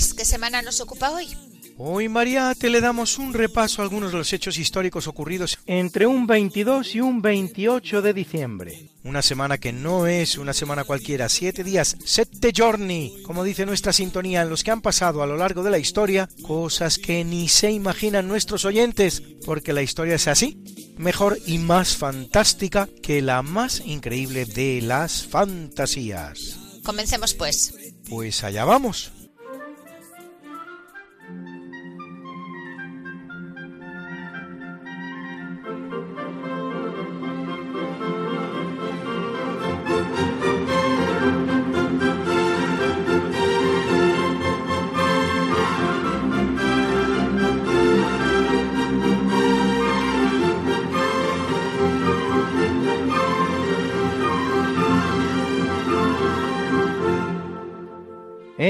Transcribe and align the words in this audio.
Luis, 0.00 0.14
¿qué 0.14 0.24
semana 0.24 0.62
nos 0.62 0.80
ocupa 0.80 1.10
hoy? 1.10 1.28
Hoy, 1.76 2.08
Mariate, 2.08 2.70
le 2.70 2.80
damos 2.80 3.18
un 3.18 3.34
repaso 3.34 3.82
a 3.82 3.84
algunos 3.84 4.12
de 4.12 4.16
los 4.16 4.32
hechos 4.32 4.56
históricos 4.56 5.06
ocurridos 5.06 5.58
entre 5.66 6.06
un 6.06 6.26
22 6.26 6.94
y 6.94 7.02
un 7.02 7.20
28 7.20 8.00
de 8.00 8.14
diciembre. 8.14 8.88
Una 9.04 9.20
semana 9.20 9.58
que 9.58 9.74
no 9.74 10.06
es 10.06 10.38
una 10.38 10.54
semana 10.54 10.84
cualquiera, 10.84 11.28
siete 11.28 11.64
días, 11.64 11.98
sette 12.02 12.50
giorni, 12.50 13.22
como 13.26 13.44
dice 13.44 13.66
nuestra 13.66 13.92
sintonía, 13.92 14.40
en 14.40 14.48
los 14.48 14.64
que 14.64 14.70
han 14.70 14.80
pasado 14.80 15.22
a 15.22 15.26
lo 15.26 15.36
largo 15.36 15.62
de 15.62 15.70
la 15.70 15.78
historia 15.78 16.30
cosas 16.40 16.96
que 16.96 17.22
ni 17.22 17.50
se 17.50 17.70
imaginan 17.70 18.26
nuestros 18.26 18.64
oyentes, 18.64 19.22
porque 19.44 19.74
la 19.74 19.82
historia 19.82 20.14
es 20.14 20.28
así, 20.28 20.64
mejor 20.96 21.38
y 21.44 21.58
más 21.58 21.94
fantástica 21.94 22.88
que 23.02 23.20
la 23.20 23.42
más 23.42 23.82
increíble 23.84 24.46
de 24.46 24.80
las 24.80 25.26
fantasías. 25.26 26.56
Comencemos 26.84 27.34
pues. 27.34 27.74
Pues 28.08 28.44
allá 28.44 28.64
vamos. 28.64 29.12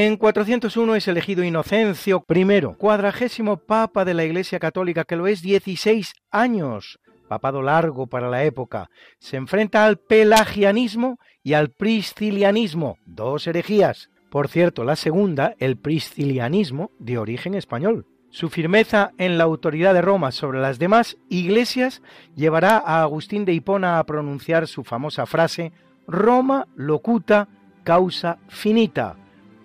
En 0.03 0.17
401 0.17 0.95
es 0.95 1.09
elegido 1.09 1.45
Inocencio 1.45 2.25
I, 2.27 2.63
cuadragésimo 2.79 3.59
papa 3.59 4.07
de 4.07 4.15
la 4.15 4.25
Iglesia 4.25 4.59
Católica, 4.59 5.05
que 5.05 5.15
lo 5.15 5.27
es 5.27 5.43
16 5.43 6.15
años, 6.31 6.99
papado 7.29 7.61
largo 7.61 8.07
para 8.07 8.31
la 8.31 8.45
época. 8.45 8.89
Se 9.19 9.37
enfrenta 9.37 9.85
al 9.85 9.99
pelagianismo 9.99 11.19
y 11.43 11.53
al 11.53 11.69
priscilianismo, 11.69 12.97
dos 13.05 13.47
herejías. 13.47 14.09
Por 14.31 14.49
cierto, 14.49 14.85
la 14.85 14.97
segunda, 14.97 15.55
el 15.59 15.77
priscilianismo, 15.77 16.93
de 16.99 17.19
origen 17.19 17.55
español. 17.55 18.07
Su 18.31 18.49
firmeza 18.49 19.11
en 19.19 19.37
la 19.37 19.45
autoridad 19.45 19.93
de 19.93 20.01
Roma 20.01 20.33
sobre 20.33 20.61
las 20.61 20.79
demás 20.79 21.19
iglesias 21.29 22.01
llevará 22.35 22.79
a 22.79 23.03
Agustín 23.03 23.45
de 23.45 23.53
Hipona 23.53 23.99
a 23.99 24.05
pronunciar 24.05 24.67
su 24.67 24.83
famosa 24.83 25.27
frase 25.27 25.73
Roma 26.07 26.67
locuta 26.75 27.49
causa 27.85 28.39
finita 28.49 29.19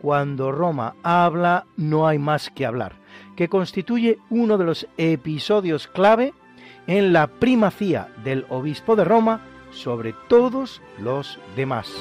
cuando 0.06 0.52
Roma 0.52 0.94
habla 1.02 1.66
no 1.78 2.08
hay 2.08 2.20
más 2.20 2.52
que 2.52 2.68
hablar, 2.68 2.94
que 3.36 3.50
constituye 3.50 4.20
uno 4.30 4.60
de 4.60 4.64
los 4.64 4.88
episodios 4.98 5.88
clave 5.88 6.32
en 6.86 7.12
la 7.12 7.26
primacía 7.26 8.10
del 8.24 8.46
obispo 8.50 8.96
de 8.96 9.04
Roma 9.04 9.42
sobre 9.72 10.14
todos 10.30 10.80
los 11.00 11.40
demás. 11.56 11.92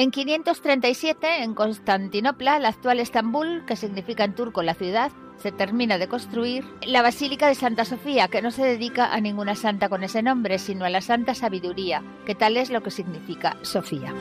En 0.00 0.10
537, 0.10 1.42
en 1.42 1.52
Constantinopla, 1.52 2.58
la 2.58 2.68
actual 2.68 3.00
Estambul, 3.00 3.66
que 3.66 3.76
significa 3.76 4.24
en 4.24 4.34
turco 4.34 4.62
la 4.62 4.72
ciudad, 4.72 5.12
se 5.36 5.52
termina 5.52 5.98
de 5.98 6.08
construir 6.08 6.64
la 6.86 7.02
Basílica 7.02 7.48
de 7.48 7.54
Santa 7.54 7.84
Sofía, 7.84 8.28
que 8.28 8.40
no 8.40 8.50
se 8.50 8.64
dedica 8.64 9.12
a 9.12 9.20
ninguna 9.20 9.54
santa 9.54 9.90
con 9.90 10.02
ese 10.02 10.22
nombre, 10.22 10.58
sino 10.58 10.86
a 10.86 10.88
la 10.88 11.02
Santa 11.02 11.34
Sabiduría, 11.34 12.02
que 12.24 12.34
tal 12.34 12.56
es 12.56 12.70
lo 12.70 12.82
que 12.82 12.90
significa 12.90 13.58
Sofía. 13.60 14.14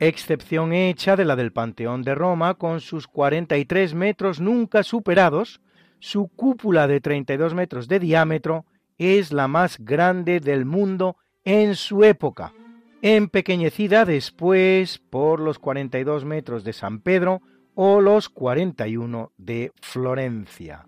Excepción 0.00 0.72
hecha 0.72 1.16
de 1.16 1.24
la 1.24 1.36
del 1.36 1.52
Panteón 1.52 2.02
de 2.02 2.14
Roma 2.14 2.54
con 2.54 2.80
sus 2.80 3.06
43 3.06 3.94
metros 3.94 4.40
nunca 4.40 4.82
superados, 4.82 5.60
su 5.98 6.28
cúpula 6.28 6.86
de 6.86 7.00
32 7.00 7.54
metros 7.54 7.88
de 7.88 7.98
diámetro 7.98 8.64
es 8.98 9.32
la 9.32 9.48
más 9.48 9.78
grande 9.78 10.40
del 10.40 10.64
mundo 10.64 11.16
en 11.44 11.74
su 11.74 12.04
época, 12.04 12.52
empequeñecida 13.02 14.04
después 14.04 14.98
por 14.98 15.40
los 15.40 15.58
42 15.58 16.24
metros 16.24 16.64
de 16.64 16.72
San 16.72 17.00
Pedro 17.00 17.40
o 17.74 18.00
los 18.00 18.28
41 18.28 19.32
de 19.36 19.72
Florencia. 19.80 20.86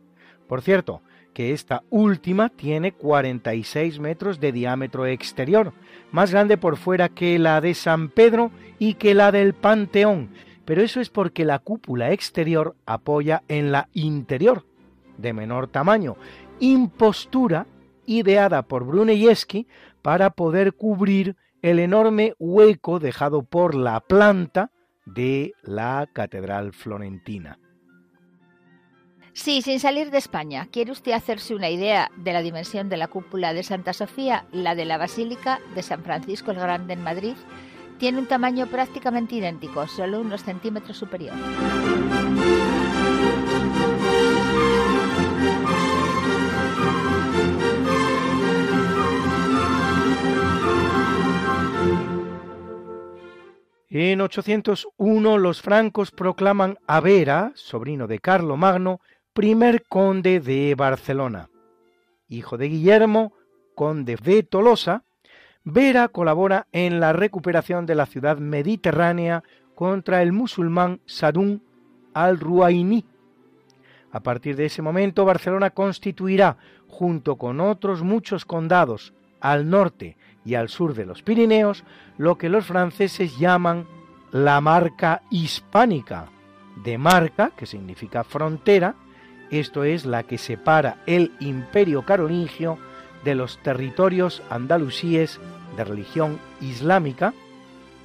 Por 0.48 0.62
cierto, 0.62 1.02
que 1.32 1.52
esta 1.52 1.82
última 1.90 2.48
tiene 2.48 2.92
46 2.92 3.98
metros 4.00 4.40
de 4.40 4.52
diámetro 4.52 5.06
exterior, 5.06 5.72
más 6.12 6.32
grande 6.32 6.56
por 6.56 6.76
fuera 6.76 7.08
que 7.08 7.38
la 7.38 7.60
de 7.60 7.74
San 7.74 8.08
Pedro 8.08 8.50
y 8.78 8.94
que 8.94 9.14
la 9.14 9.32
del 9.32 9.54
Panteón, 9.54 10.30
pero 10.64 10.82
eso 10.82 11.00
es 11.00 11.10
porque 11.10 11.44
la 11.44 11.58
cúpula 11.58 12.12
exterior 12.12 12.76
apoya 12.86 13.42
en 13.48 13.72
la 13.72 13.88
interior, 13.92 14.64
de 15.18 15.32
menor 15.32 15.68
tamaño, 15.68 16.16
impostura 16.60 17.66
ideada 18.06 18.62
por 18.62 18.84
Brunelleschi 18.84 19.66
para 20.02 20.30
poder 20.30 20.74
cubrir 20.74 21.36
el 21.62 21.78
enorme 21.78 22.34
hueco 22.38 22.98
dejado 22.98 23.42
por 23.42 23.74
la 23.74 24.00
planta 24.00 24.70
de 25.04 25.52
la 25.62 26.08
Catedral 26.12 26.72
Florentina. 26.72 27.58
Sí, 29.32 29.62
sin 29.62 29.80
salir 29.80 30.10
de 30.10 30.18
España, 30.18 30.68
¿quiere 30.70 30.90
usted 30.92 31.12
hacerse 31.12 31.54
una 31.54 31.70
idea 31.70 32.10
de 32.16 32.32
la 32.32 32.42
dimensión 32.42 32.88
de 32.88 32.96
la 32.96 33.08
cúpula 33.08 33.54
de 33.54 33.62
Santa 33.62 33.92
Sofía? 33.92 34.44
La 34.52 34.74
de 34.74 34.84
la 34.84 34.98
Basílica 34.98 35.60
de 35.74 35.82
San 35.82 36.02
Francisco 36.02 36.50
el 36.50 36.58
Grande 36.58 36.94
en 36.94 37.02
Madrid 37.02 37.34
tiene 37.98 38.18
un 38.18 38.26
tamaño 38.26 38.66
prácticamente 38.66 39.36
idéntico, 39.36 39.86
solo 39.86 40.20
unos 40.20 40.42
centímetros 40.42 40.96
superior. 40.96 41.34
En 53.92 54.20
801 54.20 55.38
los 55.38 55.62
francos 55.62 56.10
proclaman 56.10 56.78
a 56.86 57.00
Vera, 57.00 57.52
sobrino 57.54 58.06
de 58.06 58.20
Carlo 58.20 58.56
Magno, 58.56 59.00
primer 59.40 59.84
conde 59.88 60.38
de 60.38 60.74
Barcelona. 60.74 61.48
Hijo 62.28 62.58
de 62.58 62.68
Guillermo, 62.68 63.32
conde 63.74 64.16
de 64.22 64.42
Tolosa, 64.42 65.04
Vera 65.64 66.08
colabora 66.08 66.66
en 66.72 67.00
la 67.00 67.14
recuperación 67.14 67.86
de 67.86 67.94
la 67.94 68.04
ciudad 68.04 68.36
mediterránea 68.36 69.42
contra 69.74 70.20
el 70.20 70.32
musulmán 70.32 71.00
Sadún 71.06 71.62
al 72.12 72.38
Ruainí. 72.38 73.06
A 74.12 74.20
partir 74.20 74.56
de 74.56 74.66
ese 74.66 74.82
momento, 74.82 75.24
Barcelona 75.24 75.70
constituirá, 75.70 76.58
junto 76.86 77.36
con 77.36 77.60
otros 77.60 78.02
muchos 78.02 78.44
condados 78.44 79.14
al 79.40 79.70
norte 79.70 80.18
y 80.44 80.54
al 80.54 80.68
sur 80.68 80.92
de 80.92 81.06
los 81.06 81.22
Pirineos, 81.22 81.84
lo 82.18 82.36
que 82.36 82.50
los 82.50 82.66
franceses 82.66 83.38
llaman 83.38 83.86
la 84.32 84.60
marca 84.60 85.22
hispánica, 85.30 86.26
de 86.84 86.98
marca, 86.98 87.52
que 87.56 87.64
significa 87.64 88.22
frontera, 88.22 88.96
esto 89.50 89.84
es 89.84 90.04
la 90.04 90.22
que 90.22 90.38
separa 90.38 90.98
el 91.06 91.32
imperio 91.40 92.02
carolingio 92.02 92.78
de 93.24 93.34
los 93.34 93.58
territorios 93.58 94.42
andalusíes 94.50 95.40
de 95.76 95.84
religión 95.84 96.38
islámica 96.60 97.34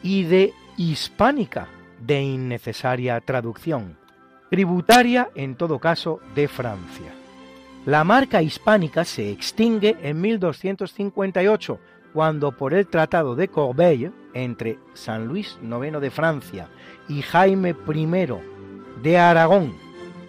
y 0.03 0.23
de 0.23 0.53
hispánica, 0.77 1.67
de 1.99 2.21
innecesaria 2.21 3.19
traducción, 3.21 3.97
tributaria 4.49 5.29
en 5.35 5.55
todo 5.55 5.79
caso 5.79 6.19
de 6.35 6.47
Francia. 6.47 7.13
La 7.85 8.03
marca 8.03 8.41
hispánica 8.41 9.05
se 9.05 9.31
extingue 9.31 9.95
en 10.01 10.19
1258, 10.19 11.79
cuando 12.13 12.51
por 12.51 12.73
el 12.73 12.87
Tratado 12.87 13.35
de 13.35 13.47
Corbeil 13.47 14.11
entre 14.33 14.79
San 14.93 15.27
Luis 15.27 15.57
IX 15.61 15.99
de 15.99 16.09
Francia 16.09 16.67
y 17.07 17.21
Jaime 17.21 17.75
I 17.87 18.07
de 19.03 19.17
Aragón, 19.17 19.84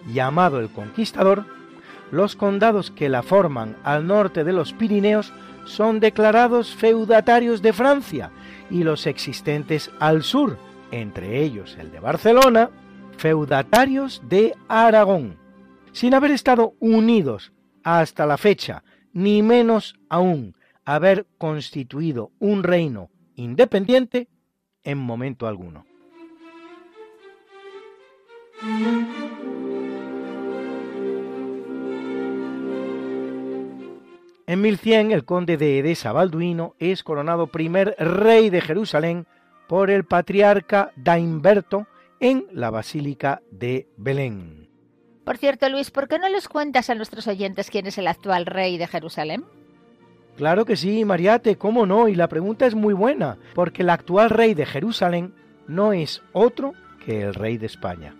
llamado 0.07 0.59
el 0.59 0.69
Conquistador, 0.69 1.45
los 2.11 2.35
condados 2.35 2.91
que 2.91 3.09
la 3.09 3.23
forman 3.23 3.75
al 3.83 4.07
norte 4.07 4.43
de 4.43 4.53
los 4.53 4.73
Pirineos 4.73 5.33
son 5.65 5.99
declarados 5.99 6.73
feudatarios 6.75 7.61
de 7.61 7.73
Francia 7.73 8.31
y 8.69 8.83
los 8.83 9.05
existentes 9.05 9.91
al 9.99 10.23
sur, 10.23 10.57
entre 10.91 11.43
ellos 11.43 11.77
el 11.79 11.91
de 11.91 11.99
Barcelona, 11.99 12.69
feudatarios 13.17 14.21
de 14.29 14.55
Aragón, 14.67 15.37
sin 15.91 16.13
haber 16.13 16.31
estado 16.31 16.73
unidos 16.79 17.51
hasta 17.83 18.25
la 18.25 18.37
fecha, 18.37 18.83
ni 19.13 19.41
menos 19.41 19.95
aún 20.09 20.55
haber 20.85 21.27
constituido 21.37 22.31
un 22.39 22.63
reino 22.63 23.09
independiente 23.35 24.29
en 24.83 24.97
momento 24.97 25.47
alguno. 25.47 25.85
En 34.49 34.61
1100 34.61 35.11
el 35.11 35.25
conde 35.25 35.57
de 35.57 35.77
Edesa 35.77 36.13
Balduino 36.13 36.73
es 36.79 37.03
coronado 37.03 37.47
primer 37.47 37.97
rey 37.99 38.49
de 38.49 38.61
Jerusalén 38.61 39.27
por 39.67 39.91
el 39.91 40.05
patriarca 40.05 40.93
Daimberto 40.95 41.85
en 42.21 42.45
la 42.53 42.69
Basílica 42.69 43.41
de 43.51 43.89
Belén. 43.97 44.69
Por 45.25 45.37
cierto, 45.37 45.67
Luis, 45.67 45.91
¿por 45.91 46.07
qué 46.07 46.17
no 46.17 46.29
les 46.29 46.47
cuentas 46.47 46.89
a 46.89 46.95
nuestros 46.95 47.27
oyentes 47.27 47.69
quién 47.69 47.87
es 47.87 47.97
el 47.97 48.07
actual 48.07 48.45
rey 48.45 48.77
de 48.77 48.87
Jerusalén? 48.87 49.43
Claro 50.37 50.63
que 50.63 50.77
sí, 50.77 51.03
Mariate, 51.03 51.57
cómo 51.57 51.85
no, 51.85 52.07
y 52.07 52.15
la 52.15 52.29
pregunta 52.29 52.65
es 52.65 52.73
muy 52.73 52.93
buena, 52.93 53.37
porque 53.53 53.81
el 53.81 53.89
actual 53.89 54.29
rey 54.29 54.53
de 54.53 54.65
Jerusalén 54.65 55.33
no 55.67 55.91
es 55.91 56.23
otro 56.31 56.71
que 57.05 57.21
el 57.21 57.33
rey 57.33 57.57
de 57.57 57.65
España. 57.65 58.15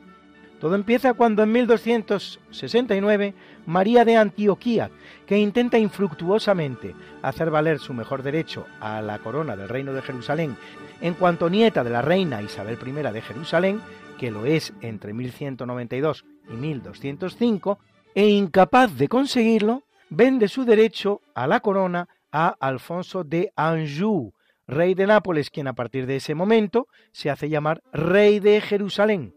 Todo 0.59 0.75
empieza 0.75 1.13
cuando 1.13 1.43
en 1.43 1.51
1269 1.51 3.35
María 3.67 4.05
de 4.05 4.17
Antioquía, 4.17 4.89
que 5.25 5.37
intenta 5.37 5.77
infructuosamente 5.77 6.95
hacer 7.21 7.51
valer 7.51 7.79
su 7.79 7.93
mejor 7.93 8.23
derecho 8.23 8.65
a 8.79 9.01
la 9.01 9.19
corona 9.19 9.55
del 9.55 9.69
reino 9.69 9.93
de 9.93 10.01
Jerusalén 10.01 10.57
en 11.01 11.13
cuanto 11.13 11.49
nieta 11.49 11.83
de 11.83 11.91
la 11.91 12.01
reina 12.01 12.41
Isabel 12.41 12.77
I 12.83 12.91
de 12.91 13.21
Jerusalén, 13.21 13.81
que 14.17 14.31
lo 14.31 14.45
es 14.45 14.73
entre 14.81 15.13
1192 15.13 16.25
y 16.49 16.53
1205, 16.53 17.79
e 18.15 18.27
incapaz 18.29 18.97
de 18.97 19.07
conseguirlo, 19.07 19.83
vende 20.09 20.47
su 20.47 20.65
derecho 20.65 21.21
a 21.35 21.45
la 21.45 21.59
corona 21.59 22.07
a 22.31 22.55
Alfonso 22.59 23.23
de 23.23 23.51
Anjou, 23.55 24.33
rey 24.65 24.95
de 24.95 25.05
Nápoles, 25.05 25.51
quien 25.51 25.67
a 25.67 25.73
partir 25.73 26.07
de 26.07 26.15
ese 26.15 26.33
momento 26.33 26.87
se 27.11 27.29
hace 27.29 27.47
llamar 27.49 27.83
rey 27.93 28.39
de 28.39 28.59
Jerusalén 28.59 29.36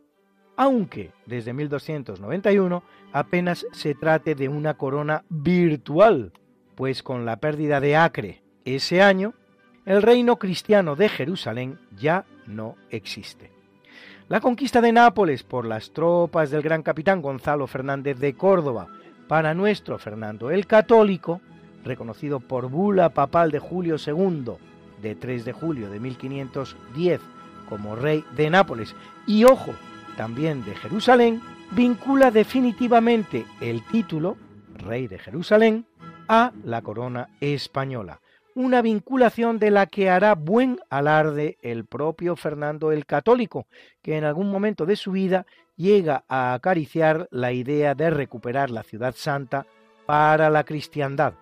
aunque 0.61 1.11
desde 1.25 1.55
1291 1.55 2.83
apenas 3.15 3.67
se 3.73 3.95
trate 3.95 4.35
de 4.35 4.51
una 4.51 4.75
corona 4.75 5.25
virtual, 5.31 6.35
pues 6.75 7.03
con 7.03 7.25
la 7.25 7.37
pérdida 7.37 7.81
de 7.81 7.97
Acre 7.97 8.43
ese 8.67 9.01
año, 9.01 9.33
el 9.87 10.03
reino 10.03 10.37
cristiano 10.37 10.97
de 10.97 11.09
Jerusalén 11.09 11.79
ya 11.97 12.27
no 12.47 12.77
existe. 12.91 13.51
La 14.29 14.43
conquista 14.43 14.83
de 14.83 14.93
Nápoles 14.93 15.45
por 15.45 15.65
las 15.65 15.93
tropas 15.93 16.51
del 16.51 16.61
gran 16.61 16.83
capitán 16.83 17.23
Gonzalo 17.23 17.67
Fernández 17.67 18.19
de 18.19 18.35
Córdoba 18.35 18.89
para 19.29 19.55
nuestro 19.55 19.97
Fernando 19.99 20.51
el 20.51 20.67
Católico, 20.67 21.41
reconocido 21.85 22.39
por 22.39 22.69
bula 22.69 23.09
papal 23.09 23.51
de 23.51 23.61
Julio 23.61 23.97
II 23.97 24.57
de 25.01 25.15
3 25.15 25.47
de 25.47 25.53
julio 25.55 25.89
de 25.89 26.01
1510 26.01 27.23
como 27.67 27.97
rey 27.97 28.23
de 28.37 28.51
Nápoles, 28.51 28.95
y 29.27 29.45
ojo, 29.45 29.73
también 30.21 30.63
de 30.67 30.75
Jerusalén, 30.75 31.41
vincula 31.71 32.31
definitivamente 32.31 33.47
el 33.59 33.83
título, 33.87 34.37
Rey 34.75 35.09
de 35.09 35.19
Jerusalén, 35.19 35.87
a 36.29 36.53
la 36.63 36.83
corona 36.83 37.31
española, 37.41 38.21
una 38.55 38.83
vinculación 38.83 39.59
de 39.59 39.71
la 39.71 39.87
que 39.87 40.11
hará 40.11 40.35
buen 40.35 40.79
alarde 40.91 41.57
el 41.63 41.87
propio 41.87 42.37
Fernando 42.37 42.93
el 42.93 43.07
Católico, 43.07 43.67
que 44.03 44.19
en 44.19 44.25
algún 44.25 44.51
momento 44.51 44.85
de 44.85 44.97
su 44.97 45.13
vida 45.13 45.47
llega 45.75 46.25
a 46.29 46.53
acariciar 46.53 47.27
la 47.31 47.53
idea 47.53 47.95
de 47.95 48.11
recuperar 48.11 48.69
la 48.69 48.83
ciudad 48.83 49.15
santa 49.17 49.65
para 50.05 50.51
la 50.51 50.65
cristiandad. 50.65 51.33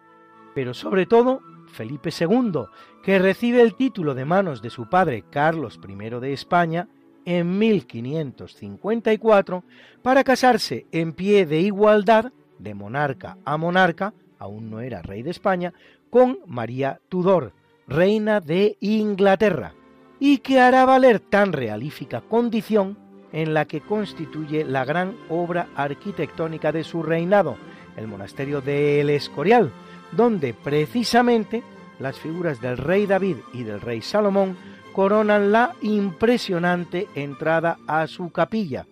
Pero 0.54 0.72
sobre 0.72 1.04
todo, 1.04 1.40
Felipe 1.72 2.10
II, 2.16 2.66
que 3.02 3.18
recibe 3.18 3.60
el 3.60 3.74
título 3.74 4.14
de 4.14 4.24
manos 4.24 4.62
de 4.62 4.70
su 4.70 4.88
padre 4.88 5.24
Carlos 5.32 5.80
I 5.84 6.20
de 6.20 6.32
España, 6.32 6.86
en 7.28 7.58
1554 7.58 9.62
para 10.00 10.24
casarse 10.24 10.86
en 10.92 11.12
pie 11.12 11.44
de 11.44 11.60
igualdad 11.60 12.32
de 12.58 12.72
monarca 12.72 13.36
a 13.44 13.58
monarca, 13.58 14.14
aún 14.38 14.70
no 14.70 14.80
era 14.80 15.02
rey 15.02 15.22
de 15.22 15.30
España, 15.30 15.74
con 16.08 16.38
María 16.46 17.00
Tudor, 17.10 17.52
reina 17.86 18.40
de 18.40 18.78
Inglaterra, 18.80 19.74
y 20.18 20.38
que 20.38 20.58
hará 20.58 20.86
valer 20.86 21.20
tan 21.20 21.52
realífica 21.52 22.22
condición 22.22 22.96
en 23.32 23.52
la 23.52 23.66
que 23.66 23.82
constituye 23.82 24.64
la 24.64 24.86
gran 24.86 25.14
obra 25.28 25.68
arquitectónica 25.76 26.72
de 26.72 26.82
su 26.82 27.02
reinado, 27.02 27.58
el 27.98 28.06
monasterio 28.06 28.62
de 28.62 29.02
El 29.02 29.10
Escorial, 29.10 29.70
donde 30.12 30.54
precisamente 30.54 31.62
las 31.98 32.18
figuras 32.18 32.62
del 32.62 32.78
rey 32.78 33.04
David 33.04 33.36
y 33.52 33.64
del 33.64 33.82
rey 33.82 34.00
Salomón 34.00 34.56
coronan 34.98 35.52
la 35.52 35.76
impresionante 35.80 37.06
entrada 37.14 37.78
a 37.86 38.08
su 38.08 38.30
capilla, 38.30 38.84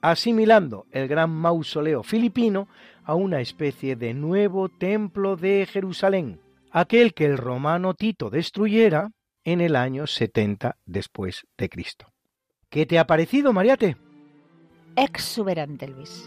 asimilando 0.00 0.86
el 0.90 1.06
gran 1.06 1.28
mausoleo 1.32 2.02
filipino 2.02 2.66
a 3.04 3.14
una 3.14 3.42
especie 3.42 3.94
de 3.94 4.14
nuevo 4.14 4.70
templo 4.70 5.36
de 5.36 5.68
Jerusalén, 5.70 6.40
aquel 6.70 7.12
que 7.12 7.26
el 7.26 7.36
romano 7.36 7.92
Tito 7.92 8.30
destruyera 8.30 9.10
en 9.44 9.60
el 9.60 9.76
año 9.76 10.06
70 10.06 10.78
después 10.86 11.46
de 11.58 11.68
Cristo. 11.68 12.06
¿Qué 12.70 12.86
te 12.86 12.98
ha 12.98 13.06
parecido, 13.06 13.52
Mariate? 13.52 13.98
Exuberante, 14.96 15.88
Luis. 15.88 16.26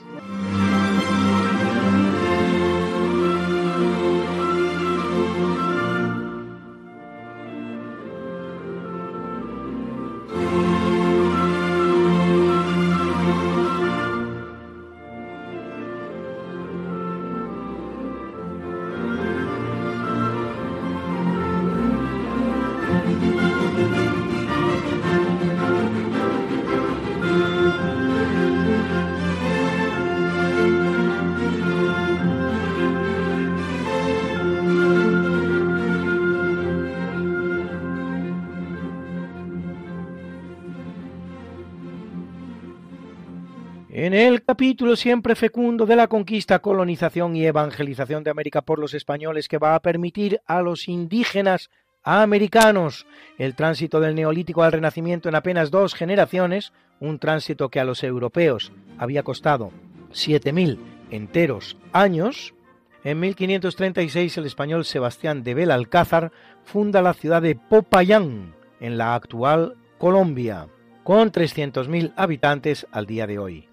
Capítulo 44.57 44.95
siempre 44.95 45.35
fecundo 45.35 45.85
de 45.85 45.95
la 45.95 46.07
conquista, 46.07 46.57
colonización 46.57 47.35
y 47.35 47.45
evangelización 47.45 48.23
de 48.23 48.31
América 48.31 48.63
por 48.63 48.79
los 48.79 48.95
españoles 48.95 49.47
que 49.47 49.59
va 49.59 49.75
a 49.75 49.79
permitir 49.81 50.41
a 50.47 50.63
los 50.63 50.87
indígenas 50.87 51.69
americanos. 52.01 53.05
El 53.37 53.53
tránsito 53.53 53.99
del 53.99 54.15
neolítico 54.15 54.63
al 54.63 54.71
renacimiento 54.71 55.29
en 55.29 55.35
apenas 55.35 55.69
dos 55.69 55.93
generaciones, 55.93 56.73
un 56.99 57.19
tránsito 57.19 57.69
que 57.69 57.79
a 57.79 57.83
los 57.83 58.03
europeos 58.03 58.71
había 58.97 59.21
costado 59.21 59.69
7.000 60.11 60.79
enteros 61.11 61.77
años, 61.93 62.55
en 63.03 63.19
1536 63.19 64.39
el 64.39 64.47
español 64.47 64.85
Sebastián 64.85 65.43
de 65.43 65.53
Belalcázar 65.53 66.31
funda 66.63 67.03
la 67.03 67.13
ciudad 67.13 67.43
de 67.43 67.53
Popayán, 67.53 68.55
en 68.79 68.97
la 68.97 69.13
actual 69.13 69.75
Colombia, 69.99 70.65
con 71.03 71.31
300.000 71.31 72.13
habitantes 72.15 72.87
al 72.91 73.05
día 73.05 73.27
de 73.27 73.37
hoy. 73.37 73.66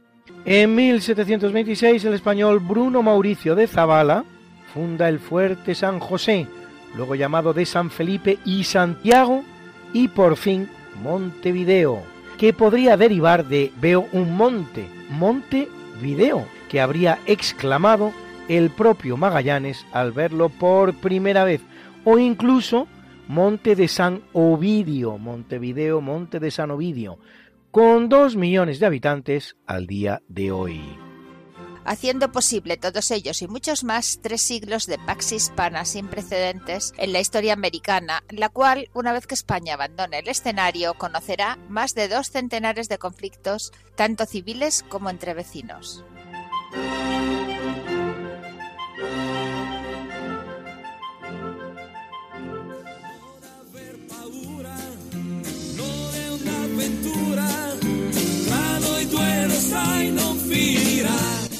En 0.47 0.75
1726 0.75 2.05
el 2.05 2.13
español 2.13 2.61
Bruno 2.61 3.03
Mauricio 3.03 3.55
de 3.55 3.67
Zavala 3.67 4.27
funda 4.75 5.09
el 5.09 5.19
fuerte 5.19 5.75
San 5.75 6.01
José, 6.01 6.47
luego 6.95 7.15
llamado 7.15 7.55
de 7.55 7.65
San 7.65 7.91
Felipe 7.91 8.39
y 8.45 8.65
Santiago, 8.65 9.43
y 9.95 10.09
por 10.09 10.37
fin 10.37 10.69
Montevideo, 11.03 12.03
que 12.37 12.53
podría 12.53 12.99
derivar 12.99 13.47
de 13.47 13.73
veo 13.81 14.07
un 14.13 14.37
monte, 14.37 14.87
Montevideo, 15.09 16.47
que 16.69 16.83
habría 16.83 17.21
exclamado 17.25 18.13
el 18.47 18.69
propio 18.69 19.17
Magallanes 19.17 19.87
al 19.93 20.13
verlo 20.13 20.51
por 20.51 20.93
primera 20.93 21.45
vez, 21.45 21.63
o 22.05 22.19
incluso 22.19 22.87
Monte 23.29 23.75
de 23.77 23.89
San 23.89 24.21
Ovidio, 24.35 25.17
Montevideo, 25.17 26.03
Monte 26.03 26.39
de 26.39 26.51
San 26.51 26.71
Ovidio, 26.71 27.19
con 27.75 28.09
dos 28.09 28.37
millones 28.37 28.79
de 28.79 28.87
habitantes 28.87 29.57
al 29.67 29.89
día 29.89 30.23
de 30.29 30.53
hoy. 30.53 30.81
Haciendo 31.85 32.31
posible 32.31 32.77
todos 32.77 33.11
ellos 33.11 33.43
y 33.43 33.49
muchos 33.49 33.83
más 33.83 34.21
tres 34.23 34.43
siglos 34.43 34.87
de 34.87 34.97
pax 34.97 35.33
hispana 35.33 35.85
sin 35.85 36.07
precedentes 36.07 36.93
en 36.99 37.13
la 37.13 37.19
historia 37.19 37.53
americana, 37.53 38.23
la 38.31 38.49
cual, 38.49 38.91
una 38.95 39.13
vez 39.13 39.27
que 39.27 39.35
España 39.35 39.75
abandone 39.75 40.21
el 40.21 40.29
escenario, 40.29 40.95
conocerá 40.95 41.59
más 41.69 41.97
de 41.97 42.07
dos 42.07 42.29
centenares 42.29 42.89
de 42.89 42.99
conflictos, 42.99 43.73
tanto 43.97 44.25
civiles 44.25 44.85
como 44.89 45.11
entre 45.11 45.35
vecinos. 45.35 46.05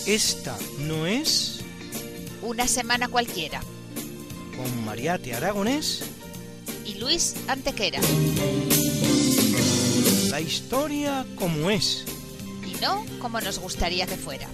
Esta 0.07 0.57
no 0.81 1.07
es 1.07 1.61
Una 2.43 2.69
semana 2.69 3.09
cualquiera. 3.09 3.61
con 4.57 4.85
Mariate 4.85 5.35
Aragonés 5.35 6.03
Y 6.85 6.95
Luis 6.95 7.35
Antequera. 7.49 8.01
la 10.31 10.41
historia 10.41 11.25
como 11.37 11.71
es. 11.71 12.05
Y 12.67 12.75
no 12.81 13.05
como 13.21 13.41
nos 13.41 13.59
gustaría 13.59 14.07
que 14.07 14.17
fuera. 14.17 14.49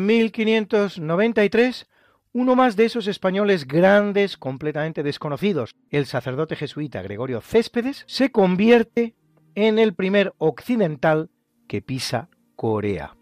En 0.00 0.06
1593, 0.06 1.86
uno 2.32 2.56
más 2.56 2.74
de 2.74 2.86
esos 2.86 3.06
españoles 3.06 3.68
grandes, 3.68 4.38
completamente 4.38 5.02
desconocidos, 5.02 5.76
el 5.90 6.06
sacerdote 6.06 6.56
jesuita 6.56 7.02
Gregorio 7.02 7.42
Céspedes, 7.42 8.04
se 8.06 8.32
convierte 8.32 9.14
en 9.54 9.78
el 9.78 9.92
primer 9.92 10.32
occidental 10.38 11.28
que 11.68 11.82
pisa 11.82 12.30
Corea. 12.56 13.14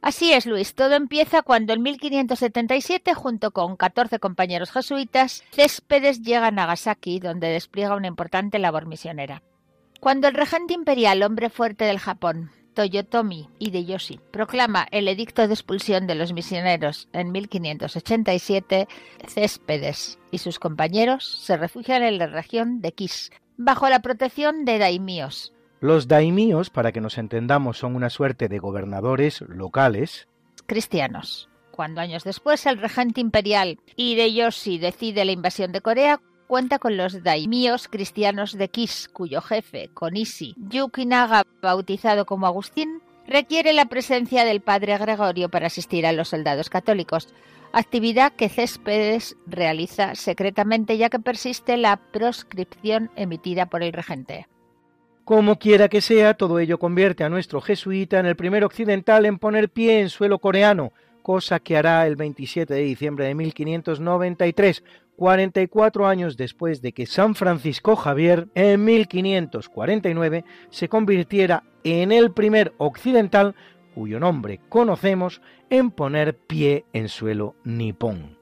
Así 0.00 0.32
es, 0.32 0.46
Luis. 0.46 0.74
Todo 0.74 0.94
empieza 0.94 1.42
cuando 1.42 1.74
en 1.74 1.82
1577, 1.82 3.12
junto 3.12 3.50
con 3.50 3.76
14 3.76 4.18
compañeros 4.18 4.70
jesuitas, 4.70 5.44
Céspedes 5.50 6.22
llega 6.22 6.46
a 6.46 6.50
Nagasaki, 6.50 7.20
donde 7.20 7.48
despliega 7.48 7.96
una 7.96 8.06
importante 8.06 8.58
labor 8.58 8.86
misionera. 8.86 9.42
Cuando 10.00 10.26
el 10.26 10.32
regente 10.32 10.72
imperial, 10.72 11.22
hombre 11.22 11.50
fuerte 11.50 11.84
del 11.84 11.98
Japón, 11.98 12.50
Toyotomi 12.78 13.48
Hideyoshi, 13.58 14.20
proclama 14.30 14.86
el 14.92 15.08
edicto 15.08 15.48
de 15.48 15.52
expulsión 15.52 16.06
de 16.06 16.14
los 16.14 16.32
misioneros 16.32 17.08
en 17.12 17.32
1587, 17.32 18.86
Céspedes 19.26 20.20
y 20.30 20.38
sus 20.38 20.60
compañeros 20.60 21.40
se 21.42 21.56
refugian 21.56 22.04
en 22.04 22.18
la 22.18 22.28
región 22.28 22.80
de 22.80 22.92
Kish, 22.92 23.30
bajo 23.56 23.88
la 23.88 23.98
protección 23.98 24.64
de 24.64 24.78
daimíos, 24.78 25.52
Los 25.80 26.06
daimíos, 26.06 26.70
para 26.70 26.92
que 26.92 27.00
nos 27.00 27.18
entendamos, 27.18 27.78
son 27.78 27.96
una 27.96 28.10
suerte 28.10 28.46
de 28.46 28.60
gobernadores 28.60 29.40
locales 29.40 30.28
cristianos. 30.66 31.48
Cuando 31.72 32.00
años 32.00 32.22
después 32.22 32.64
el 32.66 32.78
regente 32.78 33.20
imperial 33.20 33.80
Hideyoshi 33.96 34.78
decide 34.78 35.24
la 35.24 35.32
invasión 35.32 35.72
de 35.72 35.80
Corea, 35.80 36.20
cuenta 36.48 36.78
con 36.78 36.96
los 36.96 37.22
daimíos 37.22 37.86
cristianos 37.86 38.56
de 38.56 38.68
Kish, 38.68 39.08
cuyo 39.12 39.40
jefe, 39.42 39.90
Konishi 39.94 40.54
Yukinaga, 40.56 41.44
bautizado 41.62 42.24
como 42.24 42.46
Agustín, 42.46 43.02
requiere 43.26 43.74
la 43.74 43.84
presencia 43.84 44.44
del 44.44 44.62
padre 44.62 44.96
Gregorio 44.96 45.50
para 45.50 45.66
asistir 45.66 46.06
a 46.06 46.12
los 46.12 46.30
soldados 46.30 46.70
católicos, 46.70 47.28
actividad 47.72 48.32
que 48.32 48.48
Céspedes 48.48 49.36
realiza 49.46 50.14
secretamente 50.14 50.96
ya 50.96 51.10
que 51.10 51.18
persiste 51.18 51.76
la 51.76 51.98
proscripción 51.98 53.10
emitida 53.14 53.66
por 53.66 53.82
el 53.82 53.92
regente. 53.92 54.48
Como 55.24 55.58
quiera 55.58 55.90
que 55.90 56.00
sea, 56.00 56.32
todo 56.32 56.58
ello 56.58 56.78
convierte 56.78 57.24
a 57.24 57.28
nuestro 57.28 57.60
jesuita 57.60 58.18
en 58.18 58.24
el 58.24 58.36
primer 58.36 58.64
occidental 58.64 59.26
en 59.26 59.38
poner 59.38 59.68
pie 59.68 60.00
en 60.00 60.08
suelo 60.08 60.38
coreano, 60.38 60.94
cosa 61.20 61.60
que 61.60 61.76
hará 61.76 62.06
el 62.06 62.16
27 62.16 62.72
de 62.72 62.80
diciembre 62.80 63.26
de 63.26 63.34
1593, 63.34 64.82
44 65.18 66.06
años 66.06 66.36
después 66.36 66.80
de 66.80 66.92
que 66.92 67.04
San 67.04 67.34
Francisco 67.34 67.96
Javier 67.96 68.46
en 68.54 68.84
1549 68.84 70.44
se 70.70 70.88
convirtiera 70.88 71.64
en 71.82 72.12
el 72.12 72.32
primer 72.32 72.72
occidental 72.78 73.56
cuyo 73.96 74.20
nombre 74.20 74.60
conocemos 74.68 75.42
en 75.70 75.90
poner 75.90 76.38
pie 76.38 76.84
en 76.92 77.08
suelo 77.08 77.56
nipón. 77.64 78.38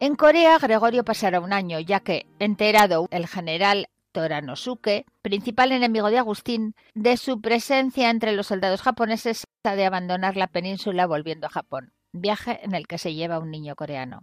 En 0.00 0.14
Corea, 0.14 0.58
Gregorio 0.58 1.04
pasará 1.04 1.38
un 1.38 1.52
año, 1.52 1.80
ya 1.80 2.00
que, 2.00 2.26
enterado 2.38 3.08
el 3.10 3.26
general 3.26 3.88
Toranosuke, 4.12 5.04
principal 5.20 5.70
enemigo 5.70 6.08
de 6.08 6.18
Agustín, 6.18 6.74
de 6.94 7.18
su 7.18 7.42
presencia 7.42 8.08
entre 8.08 8.32
los 8.32 8.46
soldados 8.46 8.80
japoneses, 8.80 9.44
ha 9.64 9.76
de 9.76 9.84
abandonar 9.84 10.38
la 10.38 10.46
península 10.46 11.06
volviendo 11.06 11.46
a 11.46 11.50
Japón, 11.50 11.92
viaje 12.12 12.60
en 12.62 12.74
el 12.74 12.86
que 12.86 12.96
se 12.96 13.12
lleva 13.12 13.38
un 13.38 13.50
niño 13.50 13.74
coreano. 13.76 14.22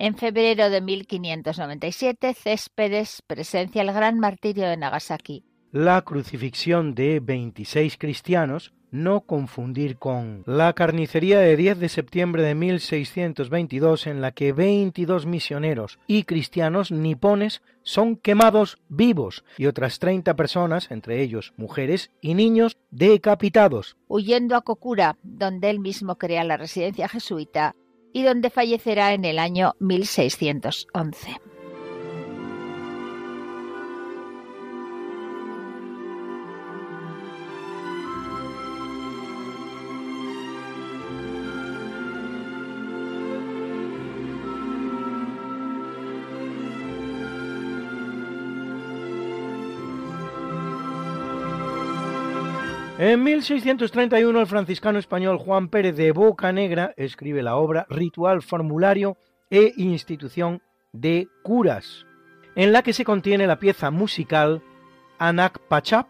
En 0.00 0.14
febrero 0.14 0.70
de 0.70 0.80
1597, 0.80 2.32
Céspedes 2.32 3.20
presencia 3.26 3.82
el 3.82 3.92
gran 3.92 4.20
martirio 4.20 4.68
de 4.68 4.76
Nagasaki. 4.76 5.42
La 5.72 6.02
crucifixión 6.02 6.94
de 6.94 7.18
26 7.18 7.98
cristianos, 7.98 8.72
no 8.92 9.22
confundir 9.22 9.96
con 9.96 10.44
la 10.46 10.72
carnicería 10.74 11.40
de 11.40 11.56
10 11.56 11.80
de 11.80 11.88
septiembre 11.88 12.44
de 12.44 12.54
1622 12.54 14.06
en 14.06 14.20
la 14.20 14.30
que 14.30 14.52
22 14.52 15.26
misioneros 15.26 15.98
y 16.06 16.22
cristianos 16.22 16.92
nipones 16.92 17.60
son 17.82 18.14
quemados 18.14 18.78
vivos 18.88 19.44
y 19.56 19.66
otras 19.66 19.98
30 19.98 20.36
personas, 20.36 20.92
entre 20.92 21.22
ellos 21.22 21.54
mujeres 21.56 22.12
y 22.20 22.34
niños, 22.34 22.76
decapitados. 22.92 23.96
huyendo 24.06 24.54
a 24.54 24.60
Kokura, 24.60 25.18
donde 25.24 25.70
él 25.70 25.80
mismo 25.80 26.18
crea 26.18 26.44
la 26.44 26.56
residencia 26.56 27.08
jesuita 27.08 27.74
y 28.12 28.22
donde 28.22 28.50
fallecerá 28.50 29.12
en 29.12 29.24
el 29.24 29.38
año 29.38 29.74
1611. 29.78 31.47
En 53.00 53.22
1631 53.22 54.40
el 54.40 54.46
franciscano 54.48 54.98
español 54.98 55.38
Juan 55.38 55.68
Pérez 55.68 55.94
de 55.94 56.10
Boca 56.10 56.50
Negra 56.50 56.94
escribe 56.96 57.44
la 57.44 57.54
obra 57.54 57.86
Ritual, 57.88 58.42
Formulario 58.42 59.16
e 59.50 59.72
Institución 59.76 60.62
de 60.92 61.28
Curas, 61.44 62.06
en 62.56 62.72
la 62.72 62.82
que 62.82 62.92
se 62.92 63.04
contiene 63.04 63.46
la 63.46 63.60
pieza 63.60 63.92
musical 63.92 64.64
Anak 65.16 65.60
Pachap 65.68 66.08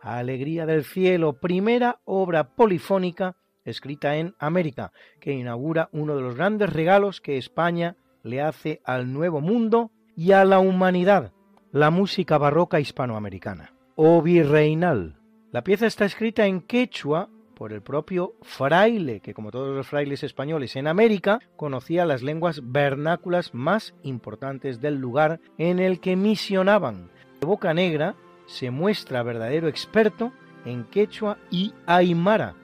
Alegría 0.00 0.66
del 0.66 0.84
Cielo, 0.84 1.34
primera 1.34 2.00
obra 2.04 2.56
polifónica 2.56 3.36
escrita 3.64 4.16
en 4.16 4.34
América, 4.40 4.90
que 5.20 5.32
inaugura 5.32 5.90
uno 5.92 6.16
de 6.16 6.22
los 6.22 6.34
grandes 6.34 6.72
regalos 6.72 7.20
que 7.20 7.38
España 7.38 7.96
le 8.24 8.42
hace 8.42 8.80
al 8.84 9.12
Nuevo 9.12 9.40
Mundo 9.40 9.92
y 10.16 10.32
a 10.32 10.44
la 10.44 10.58
humanidad, 10.58 11.32
la 11.70 11.90
música 11.90 12.36
barroca 12.36 12.80
hispanoamericana. 12.80 13.74
O 13.96 14.22
Virreinal. 14.22 15.14
La 15.52 15.62
pieza 15.62 15.86
está 15.86 16.04
escrita 16.04 16.46
en 16.46 16.60
quechua 16.62 17.28
por 17.54 17.72
el 17.72 17.80
propio 17.80 18.34
fraile, 18.42 19.20
que 19.20 19.34
como 19.34 19.52
todos 19.52 19.76
los 19.76 19.86
frailes 19.86 20.24
españoles 20.24 20.74
en 20.74 20.88
América, 20.88 21.38
conocía 21.54 22.04
las 22.04 22.20
lenguas 22.20 22.60
vernáculas 22.72 23.54
más 23.54 23.94
importantes 24.02 24.80
del 24.80 24.96
lugar 24.96 25.38
en 25.58 25.78
el 25.78 26.00
que 26.00 26.16
misionaban. 26.16 27.12
De 27.40 27.46
Boca 27.46 27.72
Negra 27.72 28.16
se 28.46 28.72
muestra 28.72 29.22
verdadero 29.22 29.68
experto 29.68 30.32
en 30.64 30.82
quechua 30.84 31.38
y 31.52 31.72
aymara, 31.86 32.56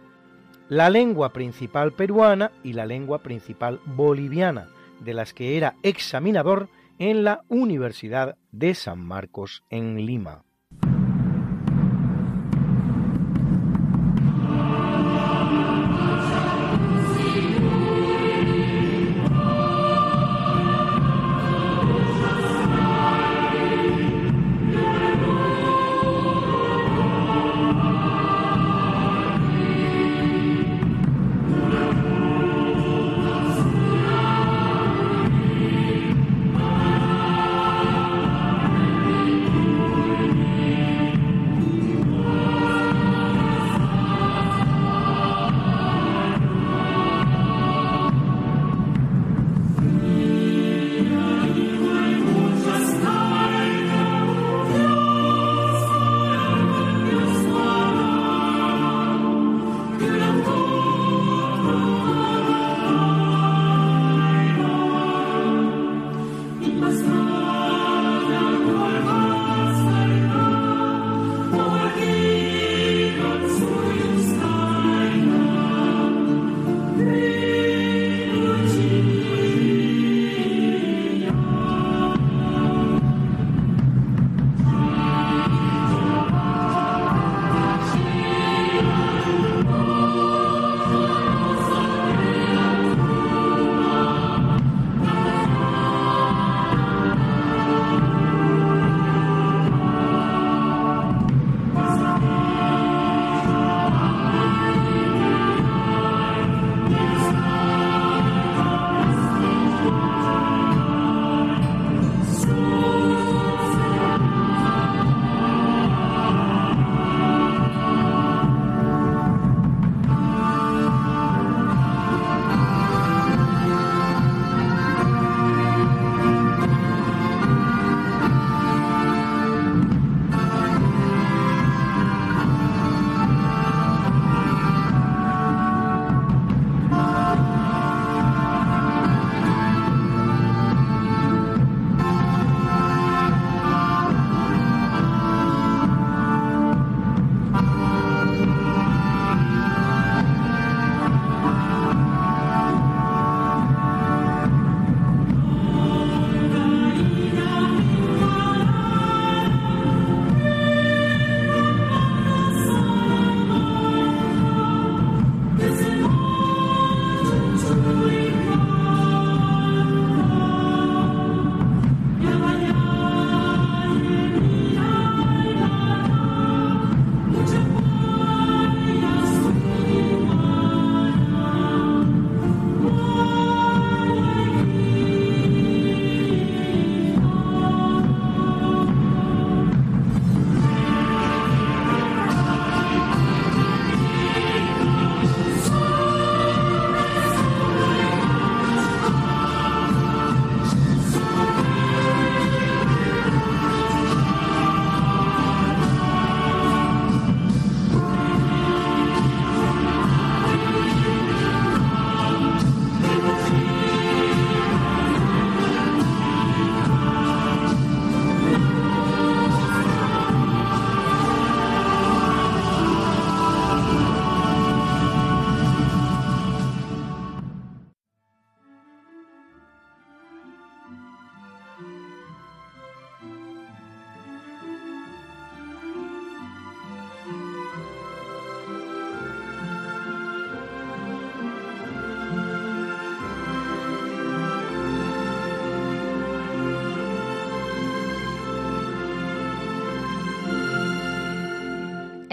la 0.69 0.91
lengua 0.91 1.33
principal 1.33 1.93
peruana 1.93 2.51
y 2.65 2.73
la 2.73 2.87
lengua 2.87 3.23
principal 3.23 3.81
boliviana, 3.85 4.69
de 4.99 5.15
las 5.15 5.33
que 5.33 5.57
era 5.57 5.77
examinador 5.85 6.69
en 6.99 7.23
la 7.23 7.45
Universidad 7.49 8.37
de 8.51 8.75
San 8.75 8.99
Marcos 8.99 9.63
en 9.71 10.05
Lima. 10.05 10.43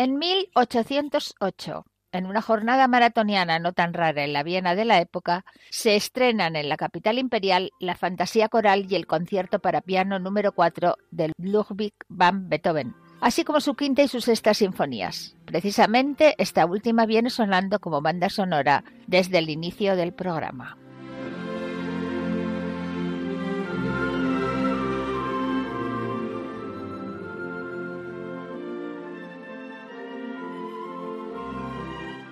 En 0.08 0.20
1808, 0.20 1.86
en 2.13 2.28
una 2.28 2.41
jornada 2.41 2.88
maratoniana 2.88 3.60
no 3.60 3.74
tan 3.74 3.93
rara 3.93 4.24
en 4.24 4.32
la 4.32 4.41
Viena 4.41 4.74
de 4.74 4.86
la 4.86 5.02
época, 5.02 5.43
se 5.70 5.98
estrenan 5.98 6.56
en 6.56 6.70
la 6.70 6.78
capital 6.78 7.20
imperial 7.20 7.72
la 7.82 7.93
fantasía 7.93 8.48
coral 8.48 8.88
y 8.89 8.96
el 8.96 9.06
concierto 9.06 9.60
para 9.60 9.82
piano 9.82 10.17
número 10.17 10.54
4 10.54 10.96
del 11.12 11.34
Ludwig 11.38 11.93
van 12.08 12.48
Beethoven, 12.48 12.96
así 13.20 13.43
como 13.43 13.60
su 13.60 13.76
quinta 13.76 14.02
y 14.02 14.08
su 14.08 14.22
sexta 14.22 14.54
sinfonías. 14.54 15.36
Precisamente 15.43 16.36
esta 16.38 16.65
última 16.65 17.06
viene 17.06 17.30
sonando 17.30 17.80
como 17.80 18.02
banda 18.02 18.30
sonora 18.30 18.86
desde 19.08 19.39
el 19.39 19.50
inicio 19.50 19.98
del 19.98 20.13
programa. 20.13 20.78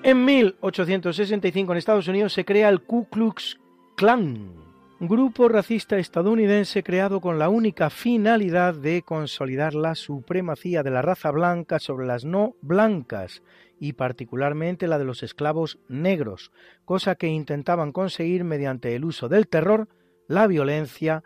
En 0.06 0.24
1865 0.24 1.72
en 1.72 1.78
Estados 1.80 2.08
Unidos 2.08 2.32
se 2.32 2.46
crea 2.46 2.70
el 2.70 2.84
Ku 2.84 3.10
Klux 3.10 3.60
Klan, 3.98 4.54
un 5.00 5.08
grupo 5.08 5.50
racista 5.50 5.98
estadounidense 5.98 6.84
creado 6.84 7.20
con 7.20 7.40
la 7.40 7.50
única 7.50 7.90
finalidad 7.90 8.76
de 8.76 9.02
consolidar 9.02 9.74
la 9.74 9.96
supremacía 9.96 10.84
de 10.84 10.92
la 10.92 11.02
raza 11.02 11.32
blanca 11.32 11.80
sobre 11.80 12.06
las 12.06 12.24
no 12.24 12.54
blancas 12.62 13.42
y 13.80 13.94
particularmente 13.94 14.86
la 14.86 15.00
de 15.00 15.06
los 15.06 15.24
esclavos 15.24 15.80
negros, 15.90 16.52
cosa 16.86 17.16
que 17.16 17.26
intentaban 17.26 17.92
conseguir 17.92 18.44
mediante 18.44 18.96
el 18.96 19.06
uso 19.06 19.28
del 19.28 19.48
terror, 19.48 19.88
la 20.28 20.46
violencia 20.46 21.24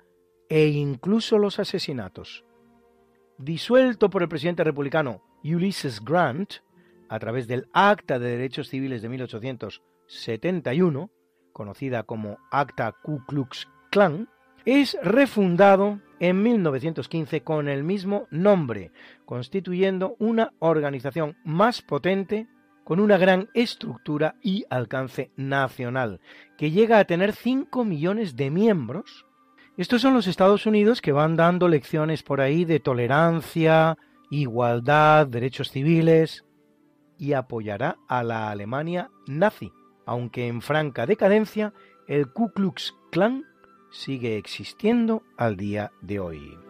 e 0.48 0.68
incluso 0.68 1.38
los 1.38 1.60
asesinatos. 1.60 2.46
Disuelto 3.38 4.10
por 4.10 4.22
el 4.22 4.30
presidente 4.30 4.64
republicano 4.64 5.22
Ulysses 5.44 6.02
Grant, 6.02 6.62
a 7.10 7.20
través 7.20 7.48
del 7.48 7.68
Acta 7.74 8.20
de 8.20 8.30
Derechos 8.30 8.70
Civiles 8.70 9.02
de 9.02 9.10
1871, 9.10 11.10
conocida 11.52 12.04
como 12.04 12.38
Acta 12.52 12.94
Ku 13.02 13.26
Klux 13.26 13.68
Klan, 13.90 14.30
es 14.66 14.98
refundado 15.02 16.00
en 16.20 16.44
1915 16.44 17.42
con 17.42 17.68
el 17.68 17.84
mismo 17.84 18.28
nombre, 18.30 18.92
constituyendo 19.26 20.16
una 20.20 20.54
organización 20.60 21.38
más 21.44 21.82
potente 21.82 22.48
con 22.84 23.00
una 23.00 23.18
gran 23.18 23.50
estructura 23.54 24.36
y 24.42 24.66
alcance 24.70 25.32
nacional, 25.36 26.20
que 26.58 26.72
llega 26.72 27.00
a 27.00 27.06
tener 27.06 27.34
5 27.34 27.86
millones 27.86 28.36
de 28.36 28.52
miembros. 28.52 29.26
Estos 29.78 30.02
son 30.02 30.14
los 30.14 30.28
Estados 30.28 30.66
Unidos 30.66 31.02
que 31.02 31.12
van 31.12 31.36
dando 31.36 31.68
lecciones 31.68 32.22
por 32.22 32.42
ahí 32.42 32.66
de 32.66 32.80
tolerancia, 32.80 33.98
igualdad, 34.30 35.28
derechos 35.28 35.72
civiles 35.72 36.44
y 37.20 37.34
apoyará 37.34 37.98
a 38.08 38.24
la 38.24 38.50
Alemania 38.50 39.12
nazi, 39.28 39.72
aunque 40.06 40.48
en 40.48 40.62
franca 40.62 41.06
decadencia, 41.06 41.74
el 42.08 42.32
Ku 42.32 42.52
Klux 42.52 42.96
Klan 43.12 43.46
sigue 43.92 44.38
existiendo 44.38 45.22
al 45.38 45.58
día 45.58 45.92
de 46.02 46.20
hoy. 46.20 46.69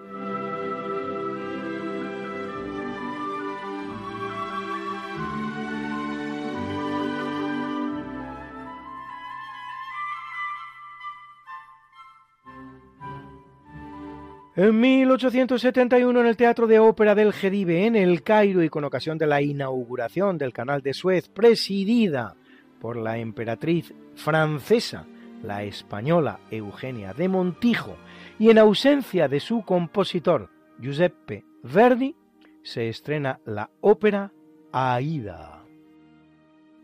En 14.60 14.78
1871 14.78 16.20
en 16.20 16.26
el 16.28 16.36
Teatro 16.36 16.68
de 16.68 16.80
Ópera 16.80 17.16
del 17.16 17.32
Gedive 17.32 17.86
en 17.86 17.96
el 17.96 18.24
Cairo 18.24 18.62
y 18.62 18.68
con 18.68 18.84
ocasión 18.84 19.18
de 19.18 19.26
la 19.26 19.42
inauguración 19.42 20.38
del 20.38 20.52
Canal 20.52 20.82
de 20.82 20.94
Suez 20.94 21.30
presidida 21.30 22.36
por 22.82 22.98
la 22.98 23.20
emperatriz 23.20 23.94
francesa, 24.16 25.06
la 25.44 25.64
española 25.64 26.42
Eugenia 26.52 27.14
de 27.14 27.30
Montijo, 27.30 27.96
y 28.38 28.50
en 28.50 28.58
ausencia 28.58 29.30
de 29.30 29.40
su 29.40 29.62
compositor 29.62 30.50
Giuseppe 30.78 31.46
Verdi, 31.64 32.18
se 32.62 32.90
estrena 32.90 33.40
la 33.46 33.70
ópera 33.80 34.34
Aida. 34.74 35.64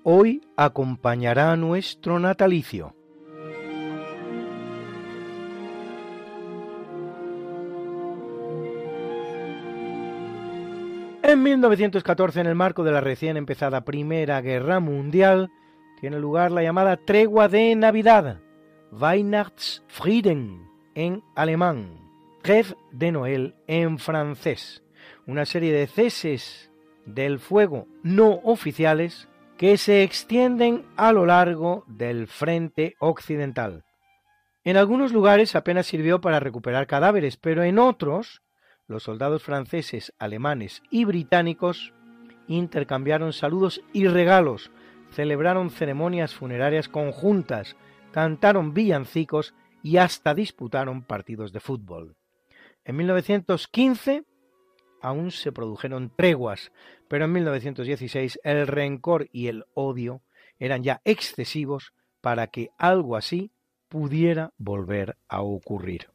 Hoy 0.03 0.39
acompañará 0.55 1.57
nuestro 1.57 2.19
natalicio. 2.19 2.94
En 11.35 11.43
1914, 11.43 12.39
en 12.39 12.47
el 12.47 12.55
marco 12.55 12.85
de 12.85 12.93
la 12.93 13.01
recién 13.01 13.35
empezada 13.35 13.83
Primera 13.83 14.39
Guerra 14.39 14.79
Mundial, 14.79 15.51
tiene 15.99 16.17
lugar 16.17 16.49
la 16.49 16.63
llamada 16.63 16.95
Tregua 16.95 17.49
de 17.49 17.75
Navidad, 17.75 18.39
Weihnachtsfrieden 18.93 20.65
en 20.95 21.21
alemán, 21.35 21.99
Trêve 22.41 22.77
de 22.93 23.11
Noël 23.11 23.55
en 23.67 23.99
francés, 23.99 24.81
una 25.27 25.43
serie 25.43 25.73
de 25.73 25.87
ceses 25.87 26.71
del 27.05 27.39
fuego 27.39 27.89
no 28.01 28.39
oficiales 28.45 29.27
que 29.57 29.75
se 29.75 30.03
extienden 30.03 30.85
a 30.95 31.11
lo 31.11 31.25
largo 31.25 31.83
del 31.87 32.27
frente 32.27 32.95
occidental. 32.99 33.83
En 34.63 34.77
algunos 34.77 35.11
lugares 35.11 35.53
apenas 35.57 35.85
sirvió 35.85 36.21
para 36.21 36.39
recuperar 36.39 36.87
cadáveres, 36.87 37.35
pero 37.35 37.61
en 37.63 37.77
otros 37.77 38.41
los 38.87 39.03
soldados 39.03 39.43
franceses, 39.43 40.13
alemanes 40.19 40.83
y 40.89 41.05
británicos 41.05 41.93
intercambiaron 42.47 43.33
saludos 43.33 43.81
y 43.93 44.07
regalos, 44.07 44.71
celebraron 45.11 45.69
ceremonias 45.69 46.33
funerarias 46.33 46.89
conjuntas, 46.89 47.75
cantaron 48.11 48.73
villancicos 48.73 49.53
y 49.81 49.97
hasta 49.97 50.33
disputaron 50.33 51.03
partidos 51.03 51.51
de 51.51 51.59
fútbol. 51.59 52.15
En 52.83 52.97
1915 52.97 54.23
aún 55.01 55.31
se 55.31 55.51
produjeron 55.51 56.11
treguas, 56.15 56.71
pero 57.07 57.25
en 57.25 57.33
1916 57.33 58.39
el 58.43 58.67
rencor 58.67 59.27
y 59.31 59.47
el 59.47 59.65
odio 59.73 60.21
eran 60.59 60.83
ya 60.83 61.01
excesivos 61.03 61.93
para 62.21 62.47
que 62.47 62.71
algo 62.77 63.15
así 63.15 63.51
pudiera 63.87 64.51
volver 64.57 65.17
a 65.27 65.41
ocurrir. 65.41 66.14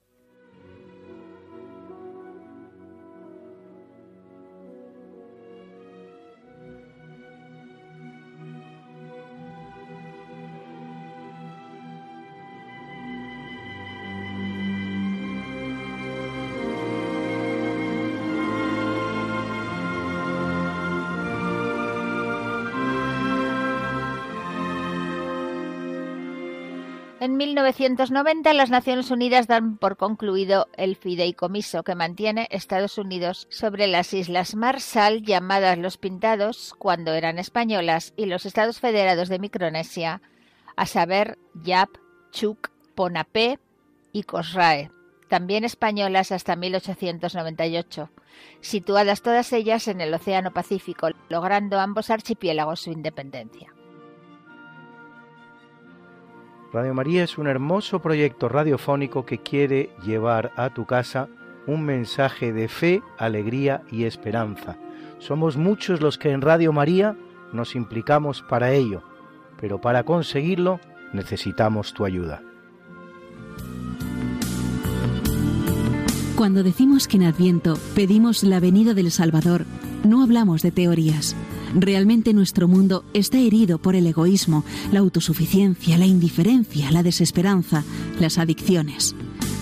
1990 27.41 28.53
las 28.53 28.69
Naciones 28.69 29.11
Unidas 29.11 29.47
dan 29.47 29.79
por 29.79 29.97
concluido 29.97 30.69
el 30.77 30.95
fideicomiso 30.95 31.83
que 31.85 31.95
mantiene 31.95 32.47
Estados 32.51 32.99
Unidos 32.99 33.47
sobre 33.49 33.87
las 33.87 34.13
Islas 34.13 34.55
Marshall 34.55 35.23
llamadas 35.23 35.79
Los 35.79 35.97
Pintados 35.97 36.75
cuando 36.77 37.15
eran 37.15 37.39
españolas 37.39 38.13
y 38.19 38.27
los 38.27 38.45
Estados 38.45 38.79
Federados 38.79 39.31
de 39.31 39.39
Micronesia, 39.39 40.21
a 40.77 40.85
saber 40.85 41.39
Yap, 41.65 41.89
Chuk, 42.31 42.69
Ponapé 42.95 43.59
y 44.13 44.25
Cosrae, 44.25 44.91
también 45.31 45.65
españolas 45.65 46.33
hasta 46.33 46.57
1898, 46.57 48.11
situadas 48.61 49.23
todas 49.23 49.51
ellas 49.55 49.89
en 49.89 50.03
el 50.03 50.13
Océano 50.13 50.53
Pacífico, 50.53 51.09
logrando 51.31 51.81
ambos 51.81 52.11
archipiélagos 52.11 52.81
su 52.81 52.93
independencia. 52.93 53.73
Radio 56.73 56.95
María 56.95 57.25
es 57.25 57.37
un 57.37 57.49
hermoso 57.49 58.01
proyecto 58.01 58.49
radiofónico 58.49 59.27
que 59.27 59.39
quiere 59.39 59.91
llevar 60.05 60.53
a 60.57 60.71
tu 60.71 60.87
casa 60.87 61.29
un 61.67 61.85
mensaje 61.85 62.53
de 62.53 62.69
fe, 62.69 63.03
alegría 63.19 63.83
y 63.91 64.05
esperanza. 64.05 64.77
Somos 65.19 65.57
muchos 65.57 66.01
los 66.01 66.17
que 66.17 66.31
en 66.31 66.41
Radio 66.41 66.73
María 66.73 67.17
nos 67.53 67.75
implicamos 67.75 68.43
para 68.43 68.73
ello, 68.73 69.03
pero 69.61 69.81
para 69.81 70.05
conseguirlo 70.05 70.79
necesitamos 71.13 71.93
tu 71.93 72.05
ayuda. 72.05 72.41
Cuando 76.37 76.63
decimos 76.63 77.09
que 77.09 77.17
en 77.17 77.25
Adviento 77.25 77.77
pedimos 77.97 78.45
la 78.45 78.61
venida 78.61 78.95
del 78.95 79.11
Salvador, 79.11 79.67
no 80.05 80.23
hablamos 80.23 80.63
de 80.63 80.71
teorías 80.71 81.37
Realmente 81.75 82.33
nuestro 82.35 82.69
mundo 82.69 83.05
está 83.15 83.39
herido 83.39 83.79
por 83.79 83.95
el 83.97 84.07
egoísmo, 84.07 84.65
la 84.93 85.01
autosuficiencia, 85.01 85.99
la 85.99 86.07
indiferencia, 86.07 86.91
la 86.91 87.03
desesperanza, 87.03 87.85
las 88.19 88.39
adicciones. 88.39 89.15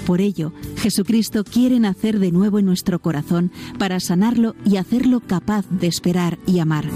Por 0.07 0.21
ello, 0.21 0.53
Jesucristo 0.77 1.45
quiere 1.45 1.79
nacer 1.81 2.19
de 2.19 2.33
nuevo 2.33 2.59
en 2.59 2.65
nuestro 2.65 2.99
corazón 2.99 3.53
para 3.79 4.01
sanarlo 4.01 4.55
y 4.65 4.79
hacerlo 4.79 5.21
capaz 5.21 5.67
de 5.69 5.87
esperar 5.87 6.39
y 6.47 6.61
amar. 6.61 6.87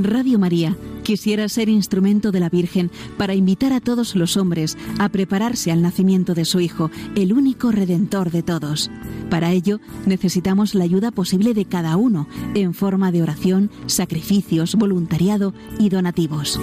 Radio 0.00 0.38
María 0.38 0.76
Quisiera 1.02 1.48
ser 1.48 1.68
instrumento 1.68 2.30
de 2.30 2.40
la 2.40 2.48
Virgen 2.48 2.90
para 3.16 3.34
invitar 3.34 3.72
a 3.72 3.80
todos 3.80 4.14
los 4.14 4.36
hombres 4.36 4.76
a 4.98 5.08
prepararse 5.08 5.72
al 5.72 5.82
nacimiento 5.82 6.34
de 6.34 6.44
su 6.44 6.60
Hijo, 6.60 6.90
el 7.16 7.32
único 7.32 7.72
redentor 7.72 8.30
de 8.30 8.42
todos. 8.42 8.90
Para 9.28 9.52
ello 9.52 9.80
necesitamos 10.06 10.74
la 10.74 10.84
ayuda 10.84 11.10
posible 11.10 11.54
de 11.54 11.64
cada 11.64 11.96
uno 11.96 12.28
en 12.54 12.74
forma 12.74 13.10
de 13.10 13.22
oración, 13.22 13.70
sacrificios, 13.86 14.76
voluntariado 14.76 15.54
y 15.78 15.88
donativos. 15.88 16.60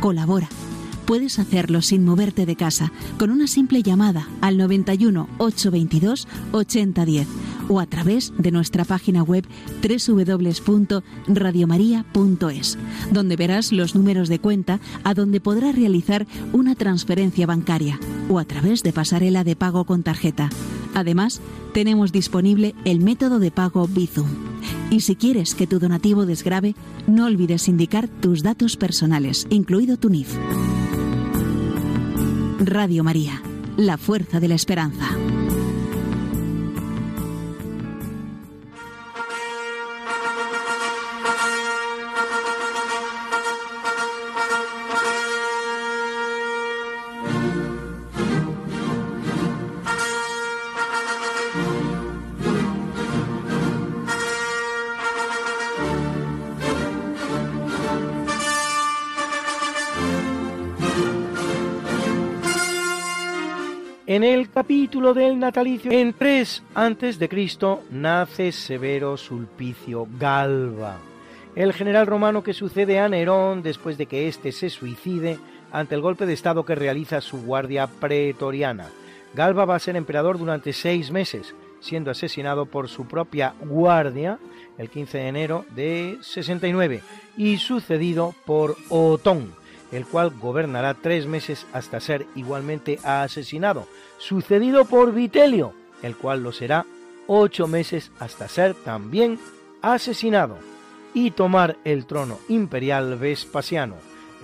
Colabora 0.00 0.48
Puedes 1.06 1.38
hacerlo 1.38 1.82
sin 1.82 2.04
moverte 2.04 2.46
de 2.46 2.56
casa 2.56 2.90
con 3.16 3.30
una 3.30 3.46
simple 3.46 3.84
llamada 3.84 4.28
al 4.40 4.58
91 4.58 5.28
822 5.38 6.26
8010 6.50 7.28
o 7.68 7.80
a 7.80 7.86
través 7.86 8.32
de 8.38 8.50
nuestra 8.50 8.84
página 8.84 9.22
web 9.22 9.46
www.radiomaria.es, 9.82 12.78
donde 13.12 13.36
verás 13.36 13.72
los 13.72 13.94
números 13.94 14.28
de 14.28 14.38
cuenta 14.38 14.80
a 15.04 15.14
donde 15.14 15.40
podrás 15.40 15.74
realizar 15.74 16.26
una 16.52 16.74
transferencia 16.74 17.46
bancaria 17.46 17.98
o 18.28 18.38
a 18.38 18.44
través 18.44 18.82
de 18.82 18.92
pasarela 18.92 19.44
de 19.44 19.56
pago 19.56 19.84
con 19.84 20.02
tarjeta. 20.02 20.50
Además, 20.94 21.40
tenemos 21.72 22.12
disponible 22.12 22.74
el 22.84 23.00
método 23.00 23.38
de 23.38 23.50
pago 23.50 23.86
Bizum. 23.86 24.28
Y 24.90 25.00
si 25.00 25.16
quieres 25.16 25.54
que 25.54 25.66
tu 25.66 25.78
donativo 25.78 26.26
desgrabe, 26.26 26.74
no 27.06 27.26
olvides 27.26 27.68
indicar 27.68 28.08
tus 28.08 28.42
datos 28.42 28.76
personales, 28.76 29.46
incluido 29.50 29.96
tu 29.96 30.08
NIF. 30.08 30.34
Radio 32.58 33.04
María, 33.04 33.42
la 33.76 33.98
fuerza 33.98 34.40
de 34.40 34.48
la 34.48 34.54
esperanza. 34.54 35.06
En 64.16 64.24
el 64.24 64.48
capítulo 64.48 65.12
del 65.12 65.38
natalicio, 65.38 65.92
en 65.92 66.14
3 66.14 66.62
antes 66.74 67.18
de 67.18 67.28
Cristo, 67.28 67.82
nace 67.90 68.50
Severo 68.50 69.18
Sulpicio 69.18 70.08
Galba, 70.18 70.96
el 71.54 71.74
general 71.74 72.06
romano 72.06 72.42
que 72.42 72.54
sucede 72.54 72.98
a 72.98 73.10
Nerón 73.10 73.62
después 73.62 73.98
de 73.98 74.06
que 74.06 74.26
éste 74.26 74.52
se 74.52 74.70
suicide 74.70 75.38
ante 75.70 75.96
el 75.96 76.00
golpe 76.00 76.24
de 76.24 76.32
estado 76.32 76.64
que 76.64 76.74
realiza 76.74 77.20
su 77.20 77.42
guardia 77.42 77.88
pretoriana. 77.88 78.86
Galba 79.34 79.66
va 79.66 79.76
a 79.76 79.80
ser 79.80 79.96
emperador 79.96 80.38
durante 80.38 80.72
seis 80.72 81.10
meses, 81.10 81.54
siendo 81.80 82.10
asesinado 82.10 82.64
por 82.64 82.88
su 82.88 83.06
propia 83.06 83.52
guardia 83.60 84.38
el 84.78 84.88
15 84.88 85.18
de 85.18 85.28
enero 85.28 85.66
de 85.74 86.16
69 86.22 87.02
y 87.36 87.58
sucedido 87.58 88.34
por 88.46 88.76
Otón, 88.88 89.52
el 89.92 90.06
cual 90.06 90.30
gobernará 90.30 90.94
tres 90.94 91.26
meses 91.26 91.66
hasta 91.72 92.00
ser 92.00 92.26
igualmente 92.34 92.98
asesinado, 93.04 93.86
sucedido 94.18 94.84
por 94.84 95.12
Vitelio, 95.12 95.72
el 96.02 96.16
cual 96.16 96.42
lo 96.42 96.52
será 96.52 96.86
ocho 97.26 97.66
meses 97.66 98.10
hasta 98.18 98.48
ser 98.48 98.74
también 98.74 99.38
asesinado, 99.82 100.58
y 101.14 101.30
tomar 101.30 101.76
el 101.84 102.06
trono 102.06 102.38
imperial 102.48 103.16
Vespasiano, 103.16 103.96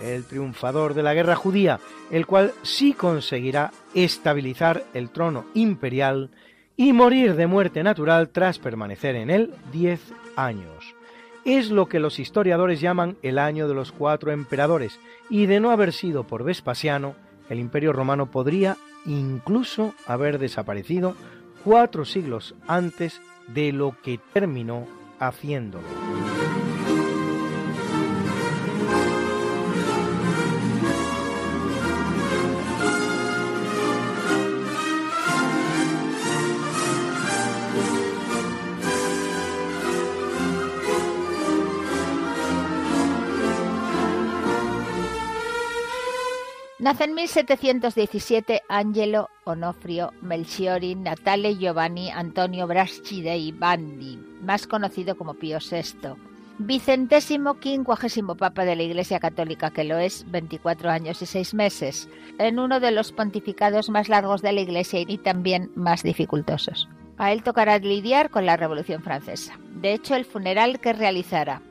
el 0.02 0.24
triunfador 0.24 0.94
de 0.94 1.02
la 1.02 1.14
guerra 1.14 1.36
judía, 1.36 1.80
el 2.10 2.26
cual 2.26 2.52
sí 2.62 2.94
conseguirá 2.94 3.72
estabilizar 3.94 4.84
el 4.94 5.10
trono 5.10 5.44
imperial 5.54 6.30
y 6.76 6.92
morir 6.92 7.34
de 7.34 7.46
muerte 7.46 7.82
natural 7.82 8.30
tras 8.30 8.58
permanecer 8.58 9.16
en 9.16 9.30
él 9.30 9.54
diez 9.72 10.00
años. 10.34 10.94
Es 11.44 11.70
lo 11.70 11.86
que 11.86 11.98
los 11.98 12.18
historiadores 12.18 12.80
llaman 12.80 13.16
el 13.22 13.38
año 13.38 13.66
de 13.66 13.74
los 13.74 13.90
cuatro 13.90 14.30
emperadores, 14.30 15.00
y 15.28 15.46
de 15.46 15.58
no 15.58 15.72
haber 15.72 15.92
sido 15.92 16.24
por 16.24 16.44
Vespasiano, 16.44 17.16
el 17.48 17.58
imperio 17.58 17.92
romano 17.92 18.30
podría 18.30 18.76
incluso 19.06 19.94
haber 20.06 20.38
desaparecido 20.38 21.16
cuatro 21.64 22.04
siglos 22.04 22.54
antes 22.68 23.20
de 23.48 23.72
lo 23.72 23.96
que 24.02 24.20
terminó 24.32 24.86
haciéndolo. 25.18 26.61
Nace 46.82 47.04
en 47.04 47.14
1717 47.14 48.62
Angelo 48.68 49.30
Onofrio 49.44 50.12
Melchiori 50.20 50.96
Natale 50.96 51.56
Giovanni 51.56 52.10
Antonio 52.10 52.66
Braschi 52.66 53.22
dei 53.22 53.52
Bandi, 53.52 54.18
más 54.40 54.66
conocido 54.66 55.16
como 55.16 55.34
Pío 55.34 55.58
VI. 55.60 56.16
Vicentésimo 56.58 57.60
quincuagésimo 57.60 58.34
Papa 58.34 58.64
de 58.64 58.74
la 58.74 58.82
Iglesia 58.82 59.20
Católica, 59.20 59.70
que 59.70 59.84
lo 59.84 59.96
es 59.96 60.28
24 60.32 60.90
años 60.90 61.22
y 61.22 61.26
6 61.26 61.54
meses, 61.54 62.08
en 62.40 62.58
uno 62.58 62.80
de 62.80 62.90
los 62.90 63.12
pontificados 63.12 63.88
más 63.88 64.08
largos 64.08 64.42
de 64.42 64.50
la 64.50 64.62
Iglesia 64.62 65.04
y 65.06 65.18
también 65.18 65.70
más 65.76 66.02
dificultosos. 66.02 66.88
A 67.16 67.30
él 67.30 67.44
tocará 67.44 67.78
lidiar 67.78 68.28
con 68.28 68.44
la 68.44 68.56
Revolución 68.56 69.04
Francesa. 69.04 69.56
De 69.80 69.92
hecho, 69.92 70.16
el 70.16 70.24
funeral 70.24 70.80
que 70.80 70.92
realizará 70.92 71.62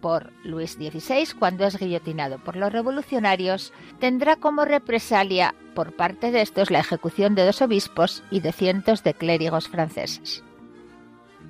por 0.00 0.32
Luis 0.44 0.72
XVI 0.72 1.26
cuando 1.38 1.66
es 1.66 1.78
guillotinado 1.78 2.38
por 2.38 2.56
los 2.56 2.72
revolucionarios, 2.72 3.72
tendrá 3.98 4.36
como 4.36 4.64
represalia 4.64 5.54
por 5.74 5.94
parte 5.94 6.30
de 6.30 6.40
estos 6.40 6.70
la 6.70 6.80
ejecución 6.80 7.34
de 7.34 7.44
dos 7.44 7.62
obispos 7.62 8.22
y 8.30 8.40
de 8.40 8.52
cientos 8.52 9.04
de 9.04 9.14
clérigos 9.14 9.68
franceses. 9.68 10.42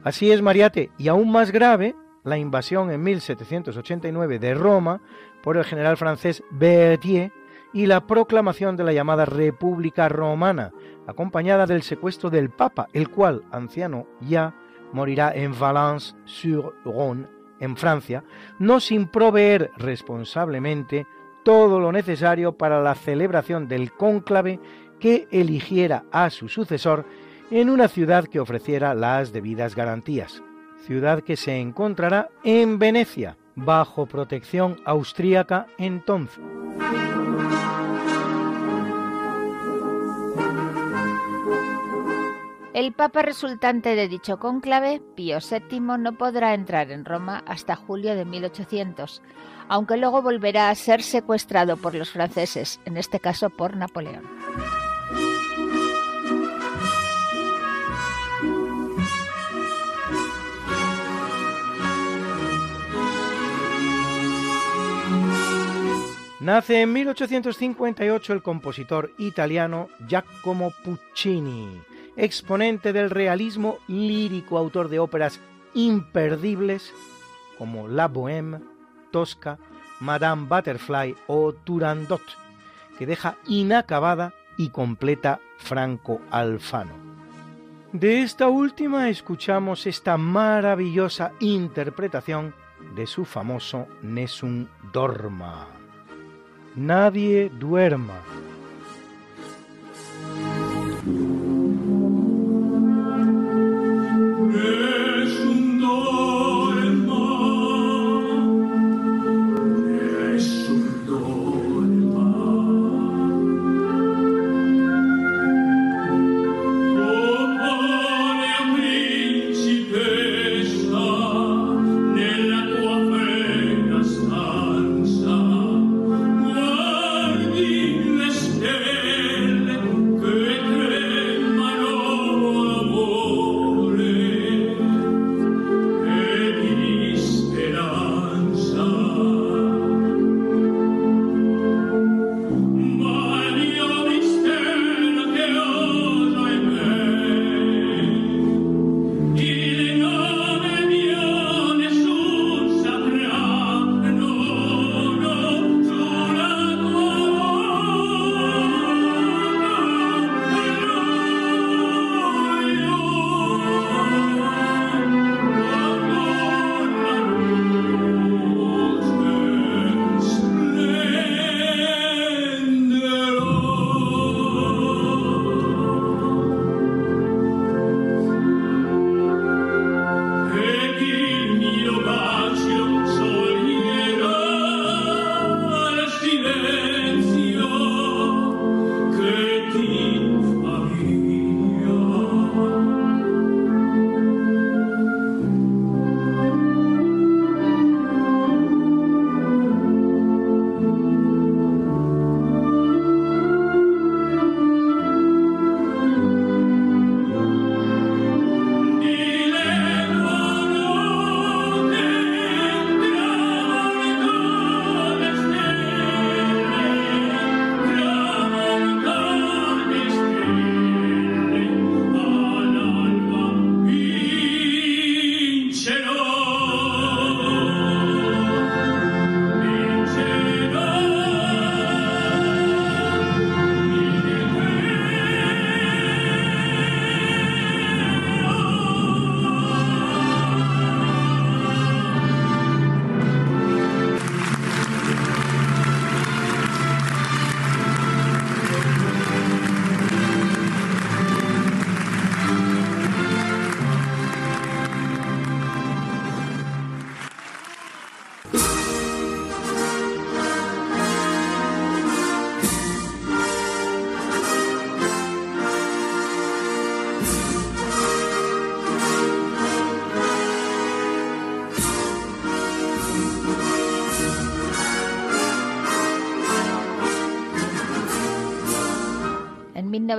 Así 0.05 0.31
es, 0.31 0.43
Mariate, 0.43 0.91
y 0.99 1.09
aún 1.09 1.31
más 1.31 1.51
grave, 1.51 1.95
la 2.25 2.39
invasión 2.39 2.91
en 2.91 3.03
1789 3.03 4.39
de 4.39 4.55
Roma 4.55 5.01
por 5.43 5.57
el 5.57 5.65
general 5.65 5.97
francés 5.97 6.43
Berthier 6.51 7.33
y 7.73 7.87
la 7.87 8.07
proclamación 8.07 8.77
de 8.77 8.85
la 8.85 8.93
llamada 8.93 9.25
República 9.25 10.09
Romana, 10.09 10.73
acompañada 11.07 11.67
del 11.67 11.83
secuestro 11.83 12.31
del 12.31 12.51
Papa, 12.51 12.89
el 12.93 13.09
cual, 13.09 13.43
anciano 13.51 14.07
ya, 14.21 14.55
morirá 14.93 15.33
en 15.35 15.59
Valence-sur-Rhône 15.59 17.38
en 17.61 17.77
Francia, 17.77 18.25
no 18.59 18.81
sin 18.81 19.09
proveer 19.09 19.71
responsablemente 19.77 21.07
todo 21.44 21.81
lo 21.81 21.92
necesario 21.92 22.53
para 22.53 22.83
la 22.83 22.94
celebración 22.94 23.68
del 23.68 23.92
cónclave 23.92 24.61
que 25.01 25.29
eligiera 25.31 26.05
a 26.11 26.31
su 26.31 26.49
sucesor 26.49 27.07
en 27.51 27.71
una 27.71 27.88
ciudad 27.88 28.27
que 28.27 28.40
ofreciera 28.40 28.94
las 28.94 29.33
debidas 29.33 29.75
garantías, 29.75 30.42
ciudad 30.87 31.23
que 31.23 31.37
se 31.37 31.59
encontrará 31.59 32.29
en 32.44 32.79
Venecia, 32.79 33.37
bajo 33.55 34.07
protección 34.07 34.77
austríaca 34.85 35.66
entonces. 35.79 36.44
El 42.79 42.93
papa 42.93 43.23
resultante 43.23 43.97
de 43.97 44.07
dicho 44.07 44.38
cónclave, 44.38 45.03
Pío 45.17 45.38
VII, 45.41 45.81
no 45.81 46.12
podrá 46.12 46.55
entrar 46.55 46.93
en 46.93 47.05
Roma 47.05 47.43
hasta 47.45 47.75
julio 47.75 48.14
de 48.14 48.25
1800, 48.25 49.21
aunque 49.67 49.97
luego 49.97 50.23
volverá 50.23 50.71
a 50.71 50.75
ser 50.77 51.03
secuestrado 51.03 51.77
por 51.77 51.97
los 51.97 52.11
franceses, 52.11 52.79
en 52.85 52.97
este 52.97 53.19
caso 53.19 53.51
por 53.51 53.77
Napoleón. 53.77 54.23
Nace 66.38 66.83
en 66.83 66.93
1858 66.93 68.33
el 68.33 68.43
compositor 68.43 69.11
italiano 69.19 69.88
Giacomo 70.07 70.73
Puccini 70.85 71.88
exponente 72.19 72.93
del 72.93 73.11
realismo 73.11 73.79
lírico, 73.87 74.59
autor 74.59 74.89
de 74.89 74.99
óperas 74.99 75.41
imperdibles 75.73 76.93
como 77.57 77.89
La 77.89 78.09
Bohème, 78.09 78.61
Tosca, 79.11 79.59
Madame 80.01 80.47
Butterfly 80.49 81.15
o 81.29 81.53
Turandot, 81.53 82.23
que 82.99 83.07
deja 83.07 83.37
inacabada 83.47 84.35
y 84.57 84.71
completa 84.71 85.41
Franco 85.59 86.21
Alfano. 86.31 86.93
De 87.93 88.23
esta 88.23 88.49
última 88.49 89.09
escuchamos 89.09 89.87
esta 89.87 90.19
maravillosa 90.19 91.33
interpretación 91.41 92.55
de 92.95 93.07
su 93.07 93.25
famoso 93.25 93.87
Nessun 94.03 94.69
Dorma. 94.93 95.69
Nadie 96.75 97.49
duerma. 97.49 98.21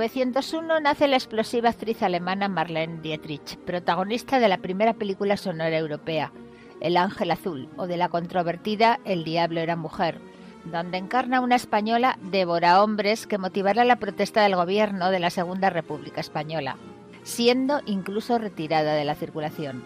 1901 0.00 0.80
nace 0.80 1.08
la 1.08 1.16
explosiva 1.16 1.68
actriz 1.68 2.02
alemana 2.02 2.48
Marlene 2.48 3.02
Dietrich, 3.02 3.58
protagonista 3.58 4.40
de 4.40 4.48
la 4.48 4.56
primera 4.56 4.94
película 4.94 5.36
sonora 5.36 5.76
europea, 5.76 6.32
El 6.80 6.96
Ángel 6.96 7.30
Azul, 7.30 7.68
o 7.76 7.86
de 7.86 7.98
la 7.98 8.08
controvertida 8.08 8.98
El 9.04 9.24
Diablo 9.24 9.60
era 9.60 9.76
Mujer, 9.76 10.18
donde 10.64 10.96
encarna 10.96 11.42
una 11.42 11.56
española 11.56 12.18
devora 12.22 12.82
hombres 12.82 13.26
que 13.26 13.36
motivará 13.36 13.84
la 13.84 13.96
protesta 13.96 14.42
del 14.42 14.56
gobierno 14.56 15.10
de 15.10 15.20
la 15.20 15.28
Segunda 15.28 15.68
República 15.68 16.22
Española, 16.22 16.78
siendo 17.22 17.82
incluso 17.84 18.38
retirada 18.38 18.94
de 18.94 19.04
la 19.04 19.16
circulación. 19.16 19.84